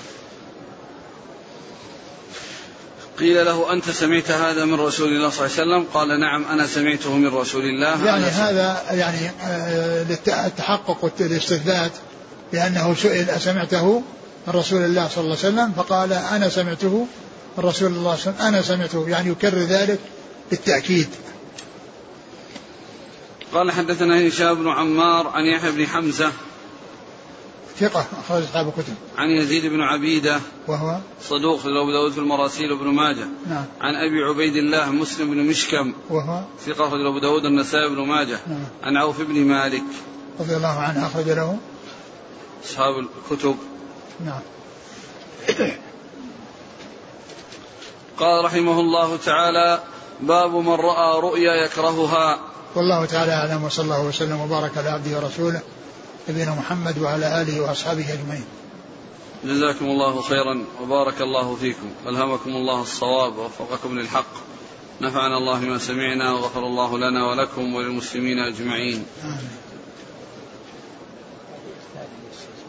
[3.19, 6.67] قيل له أنت سمعت هذا من رسول الله صلى الله عليه وسلم؟ قال نعم أنا
[6.67, 8.05] سمعته من رسول الله.
[8.05, 11.91] يعني هذا يعني آه، التحقق والاستثبات.
[12.53, 14.03] لأنه سئل أسمعته
[14.47, 17.07] من رسول الله صلى الله عليه وسلم فقال أنا سمعته
[17.57, 19.99] من رسول الله صلى الله عليه وسلم أنا سمعته يعني يكرر ذلك
[20.49, 21.07] بالتأكيد
[23.53, 26.31] قال حدثنا هشام بن عمار عن يحيى بن حمزة
[27.79, 28.93] ثقة أخرج أصحاب الكتب.
[29.17, 33.27] عن يزيد بن عبيدة وهو صدوق لأبو داود في المراسيل وابن ماجه.
[33.49, 33.65] نعم.
[33.81, 38.39] عن أبي عبيد الله مسلم بن مشكم وهو ثقة أخرج أبو داود النسائي بن ماجه.
[38.47, 38.63] نعم.
[38.83, 39.83] عن عوف بن مالك
[40.39, 41.57] رضي الله عنه أخرج له
[42.67, 43.55] أصحاب الكتب.
[44.25, 44.41] نعم.
[48.19, 49.83] قال رحمه الله تعالى
[50.21, 52.39] باب من رأى رؤيا يكرهها
[52.75, 55.61] والله تعالى أعلم وصلى الله وسلم وبارك على عبده ورسوله
[56.29, 58.45] نبينا محمد وعلى آله وأصحابه أجمعين
[59.43, 64.33] جزاكم الله خيرا وبارك الله فيكم ألهمكم الله الصواب ووفقكم للحق
[65.01, 69.49] نفعنا الله بما سمعنا وغفر الله لنا ولكم وللمسلمين أجمعين آمين.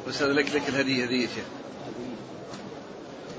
[0.08, 1.44] بس لك لك الهدية هدية شيخ.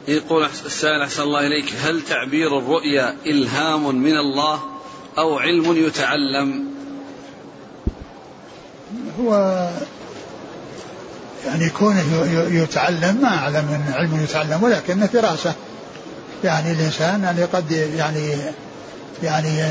[0.08, 4.60] يقول السائل أحسن الله إليك هل تعبير الرؤيا إلهام من الله
[5.18, 6.70] أو علم يتعلم؟
[9.20, 9.34] هو
[11.46, 15.54] يعني كونه يتعلم ما أعلم من علم يتعلم ولكنه فراسة
[16.44, 18.34] يعني الإنسان يعني قد يعني
[19.24, 19.64] يعني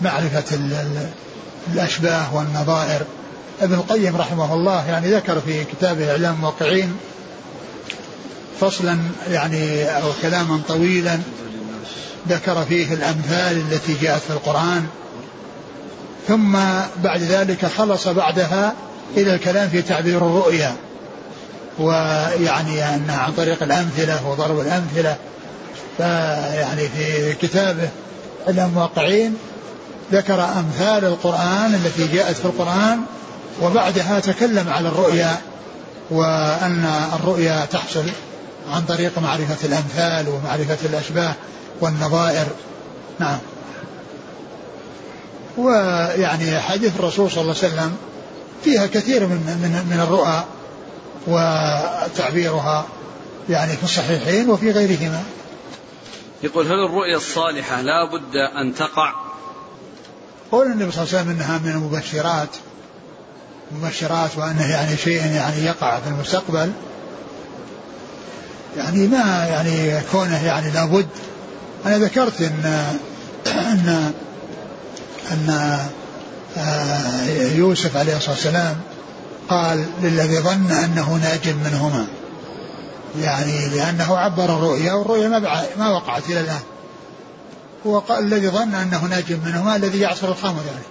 [0.00, 0.58] معرفة
[1.72, 3.02] الأشباه والنظائر.
[3.60, 6.96] ابن القيم رحمه الله يعني ذكر في كتابه إعلام الموقعين
[8.60, 8.98] فصلا
[9.30, 11.18] يعني أو كلاما طويلا
[12.28, 14.86] ذكر فيه الأمثال التي جاءت في القرآن.
[16.28, 16.52] ثم
[17.04, 18.74] بعد ذلك خلص بعدها
[19.16, 20.76] إلى الكلام في تعبير الرؤيا.
[21.78, 25.16] ويعني أن عن طريق الأمثلة وضرب الأمثلة.
[25.96, 27.88] فيعني في كتابه
[28.48, 29.34] المواقعين
[30.12, 33.00] ذكر أمثال القرآن التي جاءت في القرآن
[33.62, 35.40] وبعدها تكلم على الرؤيا
[36.10, 38.04] وأن الرؤيا تحصل
[38.72, 41.34] عن طريق معرفة الأمثال ومعرفة الأشباه
[41.80, 42.46] والنظائر
[43.18, 43.38] نعم
[45.56, 47.96] ويعني حديث الرسول صلى الله عليه وسلم
[48.64, 50.44] فيها كثير من من من الرؤى
[51.26, 52.86] وتعبيرها
[53.48, 55.22] يعني في الصحيحين وفي غيرهما.
[56.42, 59.14] يقول هل الرؤيا الصالحة لا بد أن تقع؟
[60.52, 62.56] قول النبي صلى الله عليه وسلم إنها من المبشرات
[63.72, 66.72] مبشرات وأنه يعني شيء يعني يقع في المستقبل
[68.76, 71.08] يعني ما يعني كونه يعني لابد.
[71.86, 72.84] أنا ذكرت إن
[73.46, 74.12] إن
[75.32, 75.78] إن
[76.56, 78.76] آه، يوسف عليه الصلاة والسلام
[79.48, 82.06] قال للذي ظن أنه ناج منهما
[83.20, 86.60] يعني لأنه عبر الرؤيا والرؤيا ما ما وقعت إلى الآن.
[87.86, 90.86] هو قال الذي ظن أنه ناج منهما الذي يعصر الخمر يعني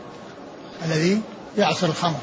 [0.85, 1.21] الذي
[1.57, 2.19] يعصر الخمر.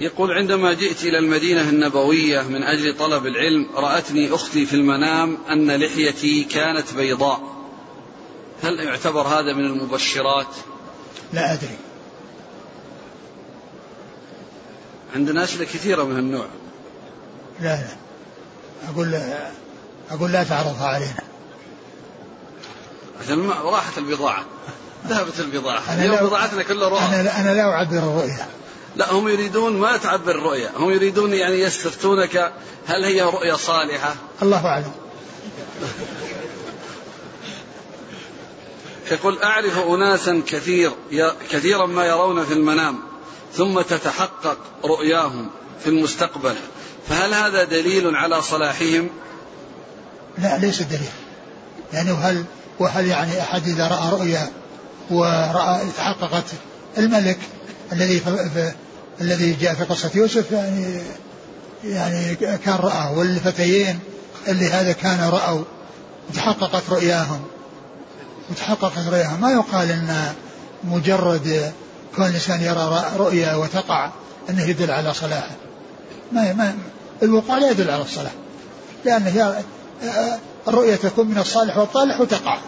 [0.00, 5.70] يقول عندما جئت إلى المدينة النبوية من أجل طلب العلم رأتني أختي في المنام أن
[5.70, 7.40] لحيتي كانت بيضاء.
[8.62, 10.46] هل يعتبر هذا من المبشرات؟
[11.32, 11.78] لا أدري.
[15.16, 16.46] عندنا أسئلة كثيرة من النوع.
[17.60, 17.96] لا لا.
[18.92, 19.20] أقول
[20.10, 21.22] أقول لا تعرضها علينا.
[23.20, 24.44] عشان راحت البضاعة.
[25.06, 25.94] ذهبت البضاعة.
[25.94, 28.57] اليوم بضاعتنا كلها رؤى أنا, أنا لا أعبر الرؤيا.
[28.98, 32.52] لا هم يريدون ما تعبر الرؤيا هم يريدون يعني يستفتونك
[32.86, 34.92] هل هي رؤيا صالحة؟ الله أعلم.
[39.10, 40.92] يقول أعرف أناسا كثير
[41.50, 42.98] كثيرا ما يرون في المنام
[43.54, 45.50] ثم تتحقق رؤياهم
[45.84, 46.54] في المستقبل.
[47.08, 49.08] فهل هذا دليل على صلاحهم؟
[50.38, 51.12] لا ليس دليل.
[51.92, 52.44] يعني وهل
[52.78, 54.50] وهل يعني أحد إذا رأى رؤيا
[55.10, 56.44] ورأى تحققت
[56.98, 57.38] الملك
[57.92, 58.20] الذي
[59.20, 61.02] الذي جاء في قصة يوسف يعني
[61.84, 63.98] يعني كان رأى والفتيين
[64.48, 65.64] اللي هذا كان رأوا
[66.30, 67.40] وتحققت رؤياهم.
[68.50, 69.40] وتحققت رؤياهم.
[69.40, 70.32] ما يقال إن
[70.84, 71.72] مجرد
[72.16, 74.10] كون الانسان يرى رؤيا وتقع
[74.50, 75.56] إنه يدل على صلاحه.
[76.32, 76.74] ما ما
[77.22, 78.32] الوقوع لا يدل على الصلاح.
[79.04, 79.62] لأن هي
[80.68, 82.58] الرؤيا تكون من الصالح والطالح وتقع.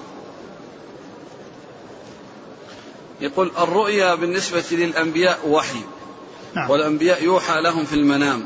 [3.21, 5.85] يقول الرؤيا بالنسبة للأنبياء وحي.
[6.55, 6.71] نعم.
[6.71, 8.43] والأنبياء يوحى لهم في المنام.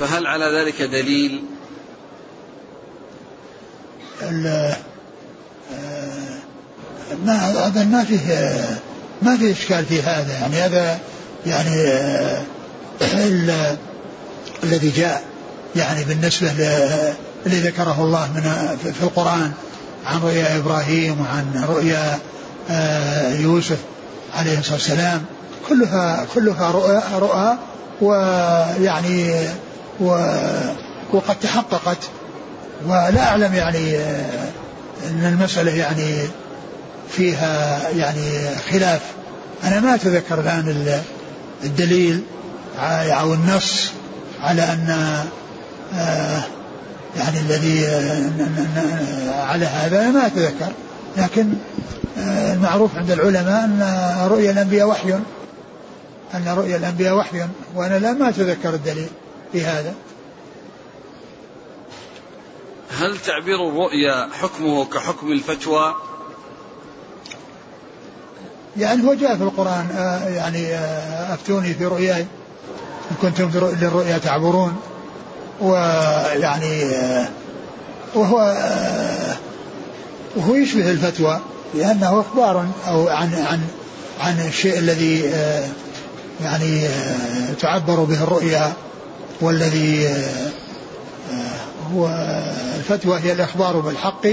[0.00, 1.44] فهل على ذلك دليل؟
[4.22, 4.76] آه،
[7.26, 8.54] ما هذا ما فيه
[9.22, 10.32] ما فيه إشكال في هذا.
[10.32, 10.98] يعني هذا
[11.46, 11.76] يعني
[13.02, 13.76] آه،
[14.62, 15.22] الذي جاء
[15.76, 16.50] يعني بالنسبة
[17.46, 19.52] الذي ذكره الله من في القرآن
[20.06, 22.18] عن رؤيا إبراهيم وعن رؤيا
[22.70, 23.78] آه، يوسف
[24.34, 25.24] عليه الصلاة والسلام.
[25.70, 27.58] كلها كلها رؤى, رؤى
[28.00, 29.46] ويعني
[30.00, 30.06] و
[31.12, 31.98] وقد تحققت.
[32.86, 33.96] ولا أعلم يعني
[35.10, 36.14] أن المسألة يعني
[37.10, 39.00] فيها يعني خلاف.
[39.64, 41.00] أنا ما أتذكر الآن
[41.64, 42.22] الدليل
[42.80, 43.90] أو النص
[44.40, 44.96] على أن
[45.94, 46.40] آه،
[47.16, 50.72] يعني الذي آه، على هذا ما أتذكر.
[51.16, 51.54] لكن
[52.18, 53.96] آه، المعروف عند العلماء أن
[54.30, 55.14] رؤيا الأنبياء وحي.
[56.34, 59.08] أن رؤيا الأنبياء وحي وأنا لا ما أتذكر الدليل
[59.52, 59.94] في هذا.
[62.98, 65.94] هل تعبير الرؤيا حكمه كحكم الفتوى؟
[68.76, 69.88] يعني هو جاء في القرآن
[70.36, 70.74] يعني
[71.34, 72.26] أفتوني في رؤياي
[73.10, 74.76] إن كنتم للرؤيا تعبرون.
[75.60, 76.90] ويعني
[78.14, 78.36] وهو
[80.36, 81.40] وهو يشبه الفتوى
[81.74, 83.60] لأنه إخبار أو عن عن
[84.20, 85.32] عن الشيء الذي
[86.42, 86.88] يعني
[87.60, 88.72] تعبر به الرؤيا
[89.40, 90.08] والذي
[91.94, 92.08] هو
[92.76, 94.26] الفتوى هي الإخبار بالحق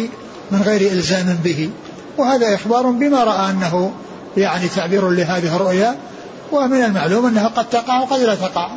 [0.52, 1.70] من غير إلزام به.
[2.18, 3.92] وهذا إخبار بما رأى أنه
[4.38, 5.96] يعني تعبير لهذه الرؤيا.
[6.52, 8.72] ومن المعلوم أنها قد تقع وقد لا تقع.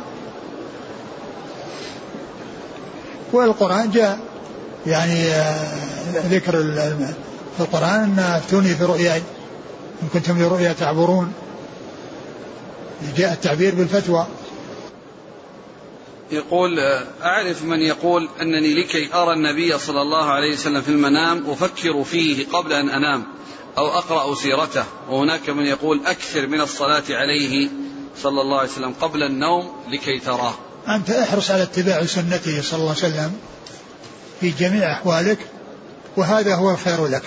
[3.33, 4.19] والقرآن جاء
[4.87, 5.73] يعني آه،
[6.29, 6.51] ذكر
[7.57, 9.21] في القرآن أن أفتوني في رؤياي
[10.03, 11.33] إن كنتم لرؤيا تعبرون.
[13.17, 14.27] جاء التعبير بالفتوى.
[16.31, 16.79] يقول
[17.23, 22.47] أعرف من يقول أنني لكي أرى النبي صلى الله عليه وسلم في المنام أفكر فيه
[22.47, 23.23] قبل أن أنام
[23.77, 24.83] أو أقرأ سيرته.
[25.09, 27.69] وهناك من يقول أكثر من الصلاة عليه
[28.17, 30.53] صلى الله عليه وسلم قبل النوم لكي تراه.
[30.87, 33.31] أنت احرص على اتباع سنته صلى الله عليه وسلم
[34.41, 35.39] في جميع أحوالك
[36.17, 37.23] وهذا هو الخير لك.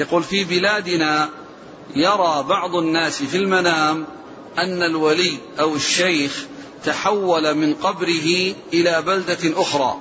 [0.00, 1.28] يقول في بلادنا
[1.96, 4.06] يرى بعض الناس في المنام
[4.58, 6.46] أن الولي أو الشيخ
[6.84, 9.96] تحول من قبره إلى بلدة أخرى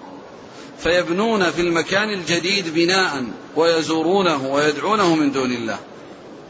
[0.80, 3.24] فيبنون في المكان الجديد بناء
[3.56, 5.80] ويزورونه ويدعونه من دون الله.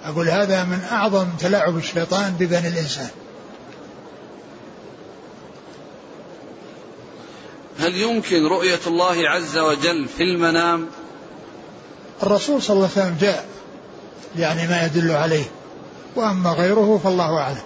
[0.04, 3.10] أقول هذا من أعظم تلاعب الشيطان ببني الإنسان.
[7.80, 10.88] هل يمكن رؤية الله عز وجل في المنام؟
[12.24, 13.46] الرسول صلى الله عليه وسلم جاء
[14.38, 15.46] يعني ما يدل عليه.
[16.16, 17.62] وأما غيره فالله أعلم.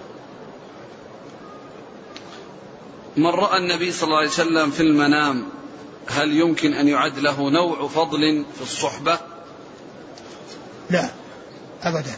[3.18, 5.45] من رأى النبي صلى الله عليه وسلم في المنام
[6.08, 9.20] هل يمكن أن يعد له نوع فضل في الصحبة؟
[10.89, 11.10] لا
[11.84, 12.16] أبدا.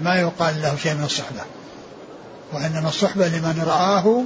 [0.00, 1.42] ما يقال له شيء من الصحبة.
[2.52, 4.24] وإنما الصحبة لمن رآه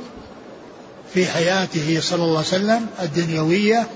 [1.15, 3.87] في حياته صلى الله عليه وسلم الدنيوية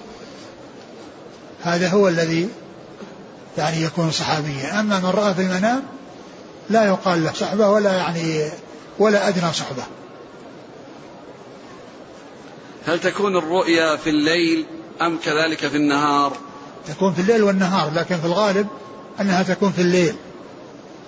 [1.62, 2.48] هذا هو الذي
[3.58, 5.82] يعني يكون صحابيا أما من رأى في المنام
[6.70, 8.50] لا يقال له صحبة ولا يعني
[8.98, 9.82] ولا أدنى صحبة.
[12.86, 14.66] هل تكون الرؤيا في الليل
[15.02, 16.36] أم كذلك في النهار؟
[16.88, 18.66] تكون في الليل والنهار لكن في الغالب
[19.20, 20.14] أنها تكون في الليل.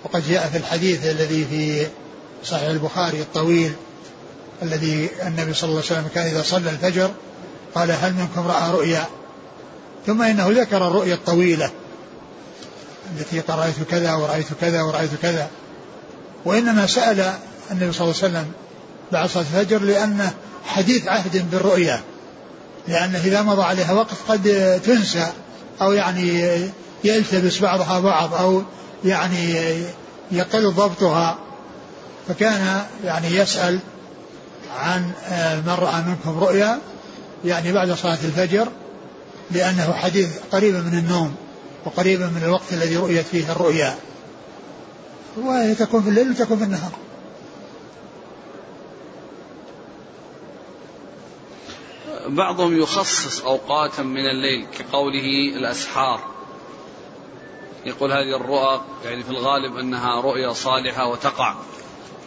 [0.05, 1.87] وقد جاء في الحديث الذي في
[2.45, 3.73] صحيح البخاري الطويل
[4.63, 7.11] الذي النبي صلى الله عليه وسلم كان إذا صلى الفجر
[7.75, 9.05] قال هل منكم رأى رؤيا؟
[10.07, 11.71] ثم إنه ذكر الرؤيا الطويلة.
[13.17, 15.49] التي رأيت كذا ورأيت كذا ورأيت كذا.
[16.45, 17.35] وإنما سأل
[17.71, 18.53] النبي صلى الله عليه وسلم
[19.13, 20.35] بعد صلاة الفجر لأنه
[20.65, 22.01] حديث عهد بالرؤيا
[22.89, 25.27] لأنه إذا مضى عليها وقت قد تنسى
[25.81, 26.61] أو يعني
[27.05, 28.63] يلتبس بعضها بعض أو
[29.05, 29.55] يعني
[30.33, 31.39] يقل ضبطها.
[32.29, 33.79] فكان يعني يسأل
[34.79, 35.03] عن
[35.67, 36.79] من رأى منكم رؤيا
[37.45, 38.69] يعني بعد صلاة الفجر
[39.51, 41.35] لأنه حديث قريب من النوم.
[41.89, 43.99] وقريب من الوقت الذي رؤيت فيه الرؤيا.
[45.37, 46.93] وهي تكون في الليل وتكون في النهار.
[52.27, 56.21] بعضهم يخصص أوقاتا من الليل كقوله الأسحار.
[57.87, 61.55] يقول هذه الرؤى يعني في الغالب أنها رؤيا صالحة وتقع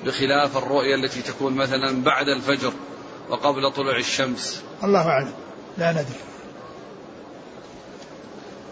[0.06, 2.74] بخلاف الرؤيا التي تكون مثلا بعد الفجر
[3.30, 4.62] وقبل طلوع الشمس.
[4.84, 5.34] الله أعلم.
[5.78, 6.20] لا ندري.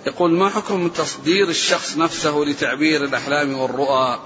[0.07, 4.19] يقول ما حكم تصدير الشخص نفسه لتعبير الأحلام والرؤى؟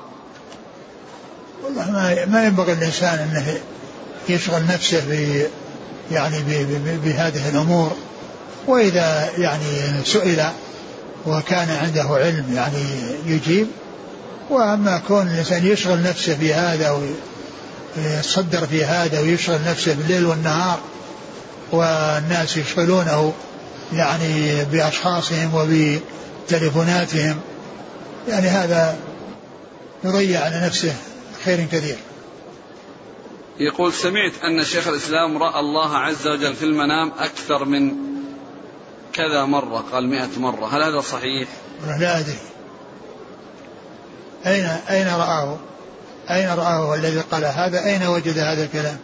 [1.63, 3.59] والله ما ما ينبغي الإنسان أنه
[4.29, 5.45] يشغل نفسه ب
[6.11, 6.43] يعني
[7.03, 7.91] بهذه الأمور.
[8.67, 10.43] وإذا يعني سئل
[11.25, 12.85] وكان عنده علم يعني
[13.25, 13.67] يجيب
[14.49, 17.11] وأما كون الإنسان يشغل نفسه في هذا
[17.97, 20.79] ويتصدر في هذا ويشغل نفسه بالليل والنهار
[21.71, 23.33] والناس يشغلونه
[23.95, 27.39] يعني بأشخاصهم وبتليفوناتهم.
[28.27, 28.97] يعني هذا
[30.03, 30.95] يضيع على نفسه
[31.45, 31.97] خير كثير.
[33.59, 37.91] يقول سمعت أن شيخ الإسلام رأى الله عز وجل في المنام أكثر من
[39.13, 40.67] كذا مرة قال مئة مرة.
[40.67, 41.47] هل هذا صحيح؟
[41.99, 42.37] لا أدري.
[44.45, 45.57] أين أين رآه؟
[46.29, 48.97] أين رآه الذي قال هذا؟ أين وجد هذا الكلام؟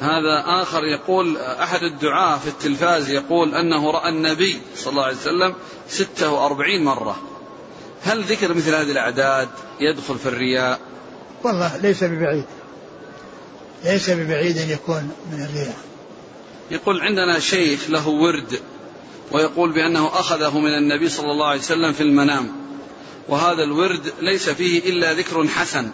[0.00, 5.54] هذا آخر يقول أحد الدعاة في التلفاز يقول أنه رأى النبي صلى الله عليه وسلم
[5.88, 7.16] ستة وأربعين مرة.
[8.02, 9.48] هل ذكر مثل هذه الأعداد
[9.80, 10.80] يدخل في الرياء؟
[11.44, 12.44] والله ليس ببعيد.
[13.84, 15.76] ليس ببعيد أن يكون من الرياء.
[16.70, 18.60] يقول عندنا شيخ له ورد
[19.32, 22.52] ويقول بأنه أخذه من النبي صلى الله عليه وسلم في المنام.
[23.28, 25.90] وهذا الورد ليس فيه إلا ذكر حسن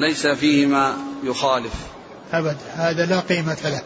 [0.00, 1.74] ليس فيه ما يخالف.
[2.32, 2.56] أبد.
[2.76, 3.82] هذا لا قيمة له.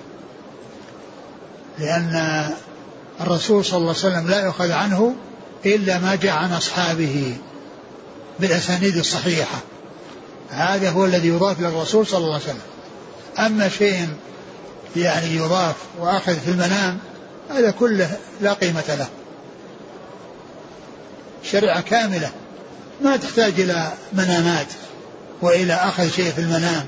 [1.78, 2.44] لأن
[3.20, 5.14] الرسول صلى الله عليه وسلم لا يؤخذ عنه
[5.66, 7.36] إلا ما جاء عن أصحابه
[8.40, 9.58] بالأسانيد الصحيحة.
[10.50, 12.60] هذا هو الذي يضاف للرسول صلى الله عليه وسلم.
[13.38, 14.08] أما شيء
[14.96, 16.98] يعني يضاف وأخذ في المنام
[17.50, 19.08] هذا كله لا قيمة له.
[21.44, 22.30] شريعة كاملة.
[23.02, 24.66] ما تحتاج إلى منامات
[25.42, 26.86] وإلى أخذ شيء في المنام.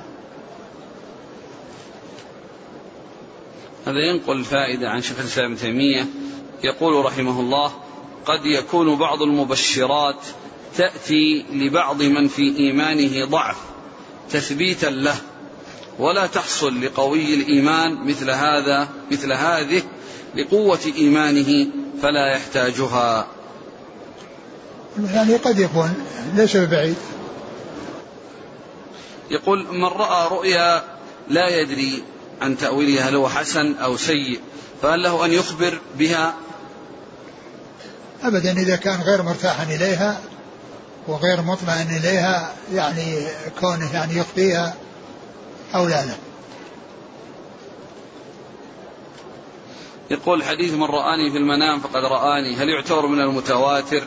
[3.87, 6.07] هذا ينقل فائدة عن شيخ الإسلام ابن تيمية.
[6.64, 7.72] يقول رحمه الله
[8.26, 10.20] قد يكون بعض المبشرات
[10.76, 13.57] تأتي لبعض من في إيمانه ضعف
[14.30, 15.16] تثبيتا له
[15.99, 19.82] ولا تحصل لقوي الإيمان مثل هذا مثل هذه
[20.34, 21.66] لقوة إيمانه
[22.03, 23.26] فلا يحتاجها.
[25.14, 25.95] يعني قد يكون
[26.34, 26.97] ليس ببعيد.
[29.30, 30.84] يقول من رأى رؤيا
[31.28, 32.03] لا يدري
[32.41, 34.41] عن تأويلها هل هو حسن أو سيء
[34.82, 36.34] فهل له أن يخبر بها.
[38.22, 40.20] أبدا إذا كان غير مرتاحا إليها
[41.09, 43.26] وغير مطمئن إليها يعني
[43.61, 44.74] كونه يعني يخفيها
[45.74, 46.14] أو لا لا.
[50.11, 54.03] يقول حديث من رآني في المنام فقد رآني هل يعتبر من المتواتر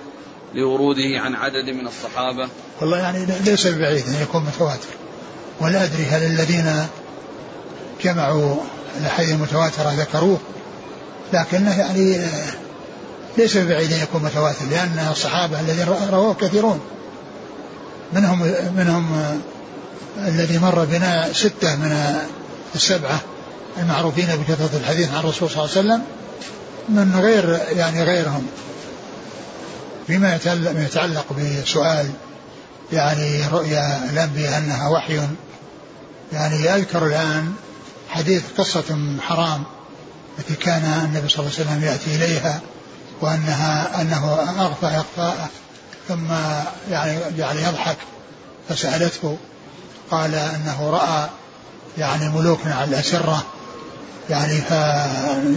[0.53, 2.49] لوروده عن عدد من الصحابة؟
[2.81, 4.89] والله يعني ليس ببعيد أن يكون متواتر
[5.61, 6.87] ولا أدري هل الذين
[8.03, 8.55] جمعوا
[8.99, 10.37] الأحاديث المتواترة ذكروه
[11.33, 12.19] لكنه يعني
[13.37, 16.79] ليس ببعيد أن يكون متواتر لأن الصحابة الذين رواه كثيرون.
[18.13, 19.21] منهم منهم
[20.17, 22.15] الذي مر بنا ستة من
[22.75, 23.19] السبعة
[23.77, 26.01] المعروفين بكثرة الحديث عن الرسول صلى الله عليه وسلم
[26.89, 28.47] من غير يعني غيرهم.
[30.07, 30.39] فيما
[30.75, 32.09] يتعلق بسؤال
[32.93, 35.19] يعني رؤيا الأنبياء أنها وحي
[36.33, 37.53] يعني أذكر الآن
[38.09, 39.63] حديث قصة حرام
[40.39, 42.61] التي كان النبي صلى الله عليه وسلم يأتي إليها
[43.21, 45.49] وأنها أنه أغفى إغفاء
[46.07, 46.27] ثم
[46.91, 47.97] يعني جعل يضحك
[48.69, 49.37] فسألته
[50.11, 51.29] قال أنه رأى
[51.97, 53.43] يعني ملوك على الأسرة
[54.29, 54.71] يعني ف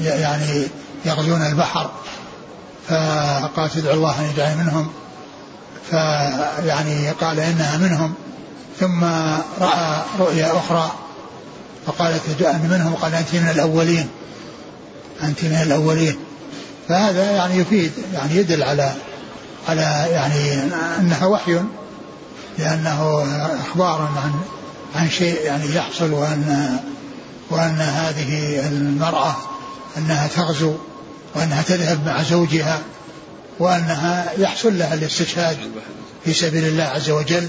[0.05, 0.67] يعني
[1.05, 1.91] يغزون البحر
[2.89, 4.93] فقالت ادعو الله أن يجعل منهم
[5.91, 8.15] فيعني قال إنها منهم
[8.81, 9.05] ثم
[9.61, 10.93] رأى رؤيا أخرى
[11.87, 14.09] فقالت جاءني منهم قال أنت من الأولين.
[15.23, 16.17] أنت من الأولين.
[16.89, 18.93] فهذا يعني يفيد يعني يدل على
[19.69, 20.63] على يعني
[21.01, 21.61] انها وحي
[22.59, 23.27] لأنه
[23.61, 24.33] إخبار عن
[24.95, 26.79] عن شيء يعني يحصل وأن
[27.51, 29.37] وأن هذه المرأة
[29.97, 30.75] أنها تغزو
[31.35, 32.81] وأنها تذهب مع زوجها
[33.59, 35.57] وأنها يحصل لها الاستشهاد
[36.25, 37.49] في سبيل الله عز وجل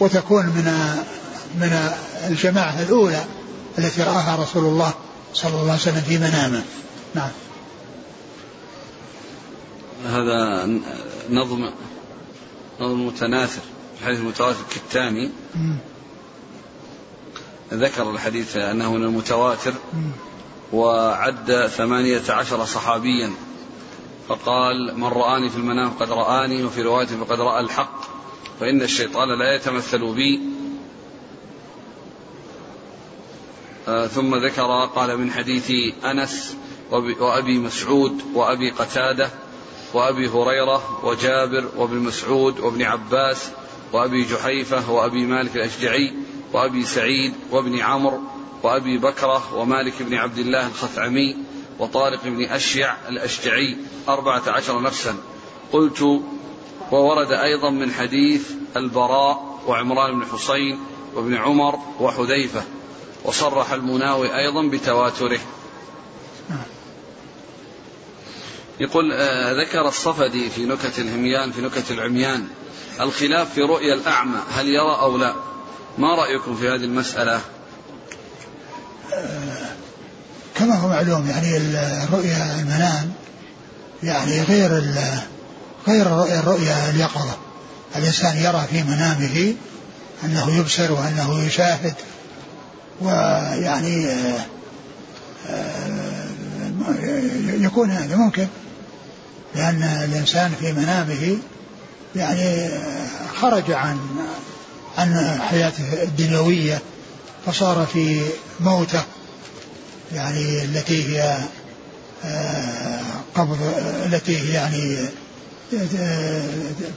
[0.00, 0.64] وتكون من
[1.60, 1.90] من
[2.28, 3.24] الجماعة الأولى.
[3.78, 4.94] التي رآها رسول الله
[5.34, 6.64] صلى الله عليه وسلم في منامة.
[7.14, 7.30] نعم.
[10.06, 10.66] هذا
[11.30, 11.70] نظم
[12.80, 13.62] نظم متناثر.
[14.00, 15.30] الحديث المتواتر الكتاني
[17.72, 19.74] ذكر الحديث أنه من المتواتر.
[20.72, 23.30] وعد ثمانية عشر صحابيا.
[24.28, 28.00] فقال من رآني في المنام قد رآني وفي رواية فقد رأى الحق
[28.60, 30.54] فإن الشيطان لا يتمثل بي آه
[33.86, 35.70] ثم ذكر قال من حديث
[36.04, 36.56] أنس
[37.20, 39.30] وأبي مسعود وأبي قتادة
[39.94, 43.50] وأبي هريرة وجابر وابن مسعود وابن عباس
[43.92, 46.12] وأبي جحيفة وأبي مالك الأشجعي
[46.52, 48.20] وأبي سعيد وابن عمرو
[48.62, 51.36] وأبي بكرة ومالك بن عبد الله الخثعمي
[51.78, 53.76] وطارق بن أشيع الأشجعي
[54.08, 55.16] أربعة عشر نفسا.
[55.72, 56.22] قلت
[56.92, 60.78] وورد أيضا من حديث البراء وعمران بن حسين
[61.14, 62.62] وابن عمر وحذيفة.
[63.24, 65.40] وصرح المناوي أيضا بتواتره.
[68.80, 72.46] يقول آه ذكر الصفدي في نكت الهميان في نكت العميان
[73.00, 75.34] الخلاف في رؤيا الأعمى هل يرى أو لا؟
[75.98, 77.40] ما رأيكم في هذه المسألة؟
[80.54, 83.12] كما هو معلوم يعني الرؤيا المنام
[84.02, 84.70] يعني غير
[85.88, 87.36] غير الرؤيا الرؤيا اليقظة.
[87.96, 89.54] الإنسان يرى في منامه
[90.24, 91.94] أنه يبصر وأنه يشاهد
[93.00, 94.46] ويعني آه،
[95.48, 96.28] آه،
[97.46, 98.46] يكون هذا ممكن.
[99.54, 101.38] لأن الإنسان في منامه
[102.16, 102.70] يعني
[103.40, 103.98] خرج عن
[104.98, 106.82] عن حياته الدنيوية
[107.46, 108.20] فصار في
[108.60, 109.02] موتة
[110.12, 111.38] يعني التي هي
[112.24, 113.00] آه،
[113.34, 113.58] قبض
[114.06, 114.96] التي هي يعني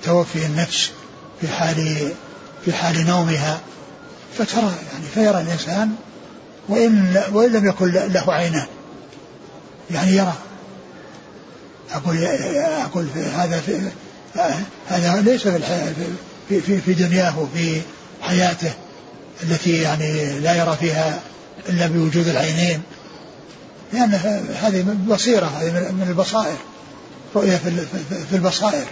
[0.03, 0.91] توفي النفس
[1.41, 2.11] في حال
[2.65, 3.59] في حال نومها.
[4.37, 5.91] فترى يعني فيرى الإنسان
[6.69, 8.67] وإن وإن لم يكن له عينان.
[9.91, 10.33] يعني يرى.
[11.91, 12.23] أقول
[12.85, 13.91] أقول في هذا في
[14.87, 15.47] هذا ليس
[16.49, 17.81] في في في دنياه في
[18.21, 18.71] حياته
[19.43, 21.19] التي يعني لا يرى فيها
[21.69, 22.81] إلا بوجود العينين.
[23.93, 24.11] لأن
[24.61, 26.57] هذه بصيرة هذه من البصائر
[27.35, 27.57] رؤية
[28.29, 28.85] في البصائر.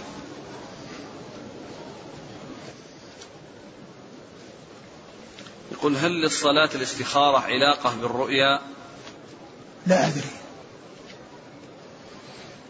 [5.78, 8.60] يقول هل للصلاة الاستخارة علاقة بالرؤيا؟
[9.86, 10.30] لا أدري.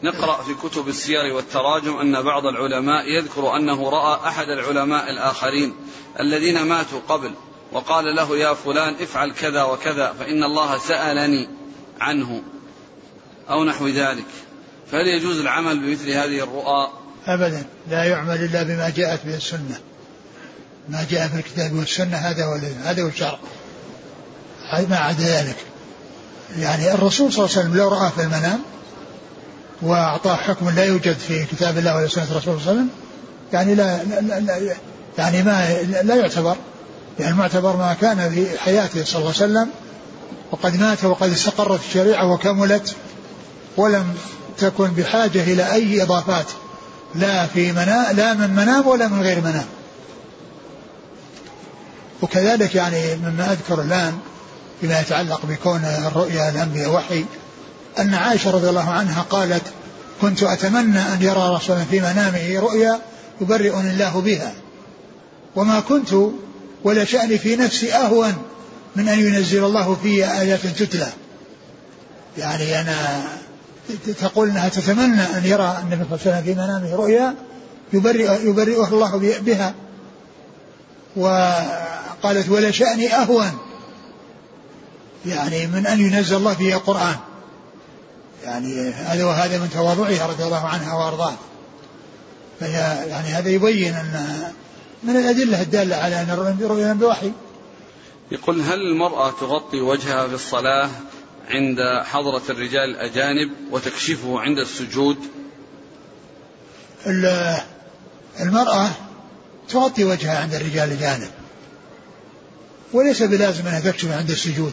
[0.02, 5.74] نقرأ في كتب السير والتراجم أن بعض العلماء يذكر أنه رأى أحد العلماء الآخرين
[6.20, 7.34] الذين ماتوا قبل
[7.72, 11.48] وقال له يا فلان افعل كذا وكذا فإن الله سألني
[12.00, 12.42] عنه
[13.50, 14.26] أو نحو ذلك.
[14.92, 16.88] فهل يجوز العمل بمثل هذه الرؤى؟
[17.26, 17.66] أبدا.
[17.90, 19.80] لا يعمل إلا بما جاءت به السنة.
[20.88, 23.38] ما جاء في الكتاب والسنة هذا هو هذا هو الشرع.
[24.88, 25.56] ما عدا ذلك.
[26.58, 28.60] يعني الرسول صلى الله عليه وسلم لو رأى في المنام
[29.82, 32.88] وأعطاه حكم لا يوجد في كتاب الله ولا سنة الرسول صلى الله عليه وسلم
[33.52, 34.76] يعني لا, لا, لا
[35.18, 36.56] يعني ما لا يعتبر.
[37.18, 39.68] يعني المعتبر ما كان في حياته صلى الله عليه وسلم
[40.52, 42.96] وقد مات وقد استقرت الشريعة وكملت
[43.76, 44.14] ولم
[44.58, 46.46] تكن بحاجة إلى أي إضافات
[47.14, 49.66] لا في منام لا من منام ولا من غير منام.
[52.22, 54.18] وكذلك يعني مما أذكر الآن
[54.80, 57.24] فيما يتعلق بكون الرؤيا الأنبياء وحي
[57.98, 59.62] أن عائشة رضي الله عنها قالت
[60.20, 63.00] كنت أتمنى أن يرى رسولا في منامه رؤيا
[63.40, 64.54] يبرئني الله بها
[65.56, 66.14] وما كنت
[66.84, 68.34] ولا شأني في نفسي أهون
[68.96, 71.08] من أن ينزل الله في آيات تتلى.
[72.38, 73.22] يعني أنا
[74.20, 77.34] تقول أنها تتمنى أن يرى النبي صلى الله عليه وسلم في منامه رؤيا
[77.92, 79.74] يبرئ يبرئه الله بها.
[81.16, 83.58] وقالت ولا شأني أهون.
[85.26, 87.16] يعني من أن ينزل الله فيها قرآن
[88.44, 91.36] يعني هذا وهذا من تواضعها رضي الله عنها وأرضاها
[92.60, 94.42] فهي يعني هذا يبين أن
[95.02, 97.32] من الأدلة الدالة على أن الرؤيا بوحي.
[98.30, 100.90] يقول هل المرأة تغطي وجهها في الصلاة
[101.48, 105.16] عند حضرة الرجال الأجانب وتكشفه عند السجود؟
[108.40, 108.90] المرأة
[109.68, 111.30] تغطي وجهها عند الرجال الأجانب.
[112.96, 114.72] وليس بلازم أنها تكشف عند السجود.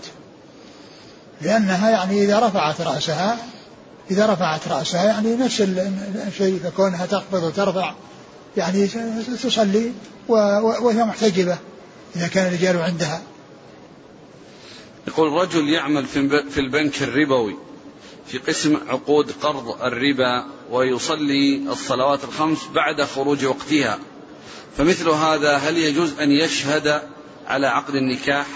[1.41, 3.37] لأنها يعني إذا رفعت رأسها
[4.11, 5.61] إذا رفعت رأسها يعني نفس
[6.27, 7.93] الشيء كونها تخفض وترفع
[8.57, 8.87] يعني
[9.43, 9.91] تصلي
[10.27, 11.57] وهي محتجبة
[12.15, 13.21] إذا كان الرجال عندها.
[15.07, 16.05] يقول رجل يعمل
[16.49, 17.55] في البنك الربوي
[18.27, 23.99] في قسم عقود قرض الربا ويصلي الصلوات الخمس بعد خروج وقتها.
[24.77, 27.01] فمثل هذا هل يجوز أن يشهد
[27.47, 28.47] على عقد النكاح؟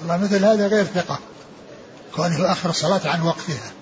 [0.00, 1.18] والله مثل هذا غير ثقة.
[2.14, 3.72] كونه يؤخر الصلاة عن وقتها.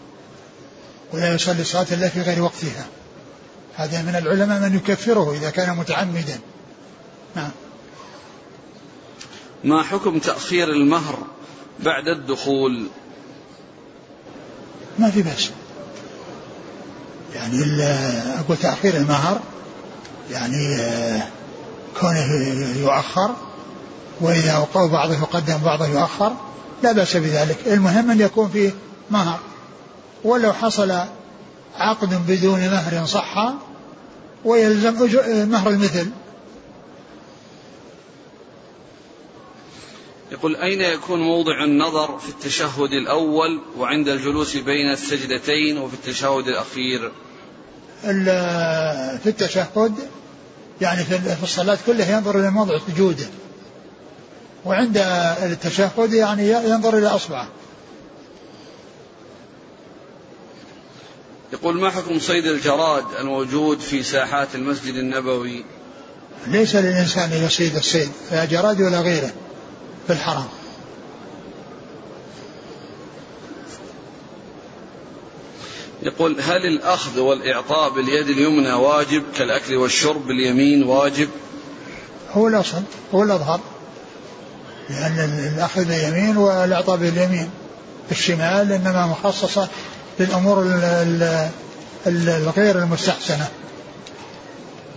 [1.13, 2.87] ولا يصلي الصلاة إلا في غير وقتها.
[3.75, 6.41] هذا من العلماء من يكفره إذا كان متعمدا.
[7.37, 7.51] نعم.
[9.65, 11.19] ما حكم تأخير المهر
[11.81, 12.87] بعد الدخول؟
[14.99, 15.51] ما في بأس.
[17.35, 17.83] يعني
[18.41, 19.41] أقول تأخير المهر
[20.31, 21.29] يعني آه،
[22.01, 22.33] كونه
[22.77, 23.35] يؤخر
[24.21, 26.33] وإذا أوقع بعضه يقدم بعضه يؤخر
[26.83, 27.59] لا بأس بذلك.
[27.67, 28.71] المهم أن يكون فيه
[29.11, 29.39] مهر.
[30.25, 30.93] ولو حصل
[31.77, 33.55] عقد بدون مهر صح
[34.45, 34.95] ويلزم
[35.51, 36.11] مهر المثل.
[40.33, 47.13] يقول أين يكون موضع النظر في التشهد الأول وعند الجلوس بين السجدتين وفي التشهد الأخير؟
[49.23, 49.95] في التشهد
[50.81, 53.27] يعني في الصلاة كلها ينظر إلى موضع سجوده.
[54.65, 54.97] وعند
[55.43, 57.49] التشهد يعني ينظر إلى أصبعه.
[61.53, 65.65] يقول ما حكم صيد الجراد الموجود في ساحات المسجد النبوي؟
[66.47, 69.31] ليس للإنسان أن يصيد الصيد لا جراد ولا غيره
[70.07, 70.49] في الحرم
[76.03, 81.29] يقول هل الأخذ والإعطاء باليد اليمنى واجب؟ كالأكل والشرب باليمين واجب؟
[82.33, 82.83] هو الأصل
[83.15, 83.61] هو الأظهر.
[84.91, 85.19] لأن
[85.57, 87.51] الأخذ باليمين والإعطاء باليمين.
[88.11, 89.69] الشمال إنما مخصصة
[90.21, 90.63] للأمور
[92.07, 93.49] الغير المستحسنة.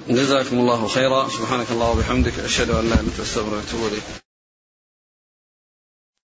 [0.09, 1.29] جزاكم الله خيرا.
[1.29, 4.03] سبحانك الله وبحمدك أشهد أن لا إله إلا أنت أستغفرك وأتوب إليك.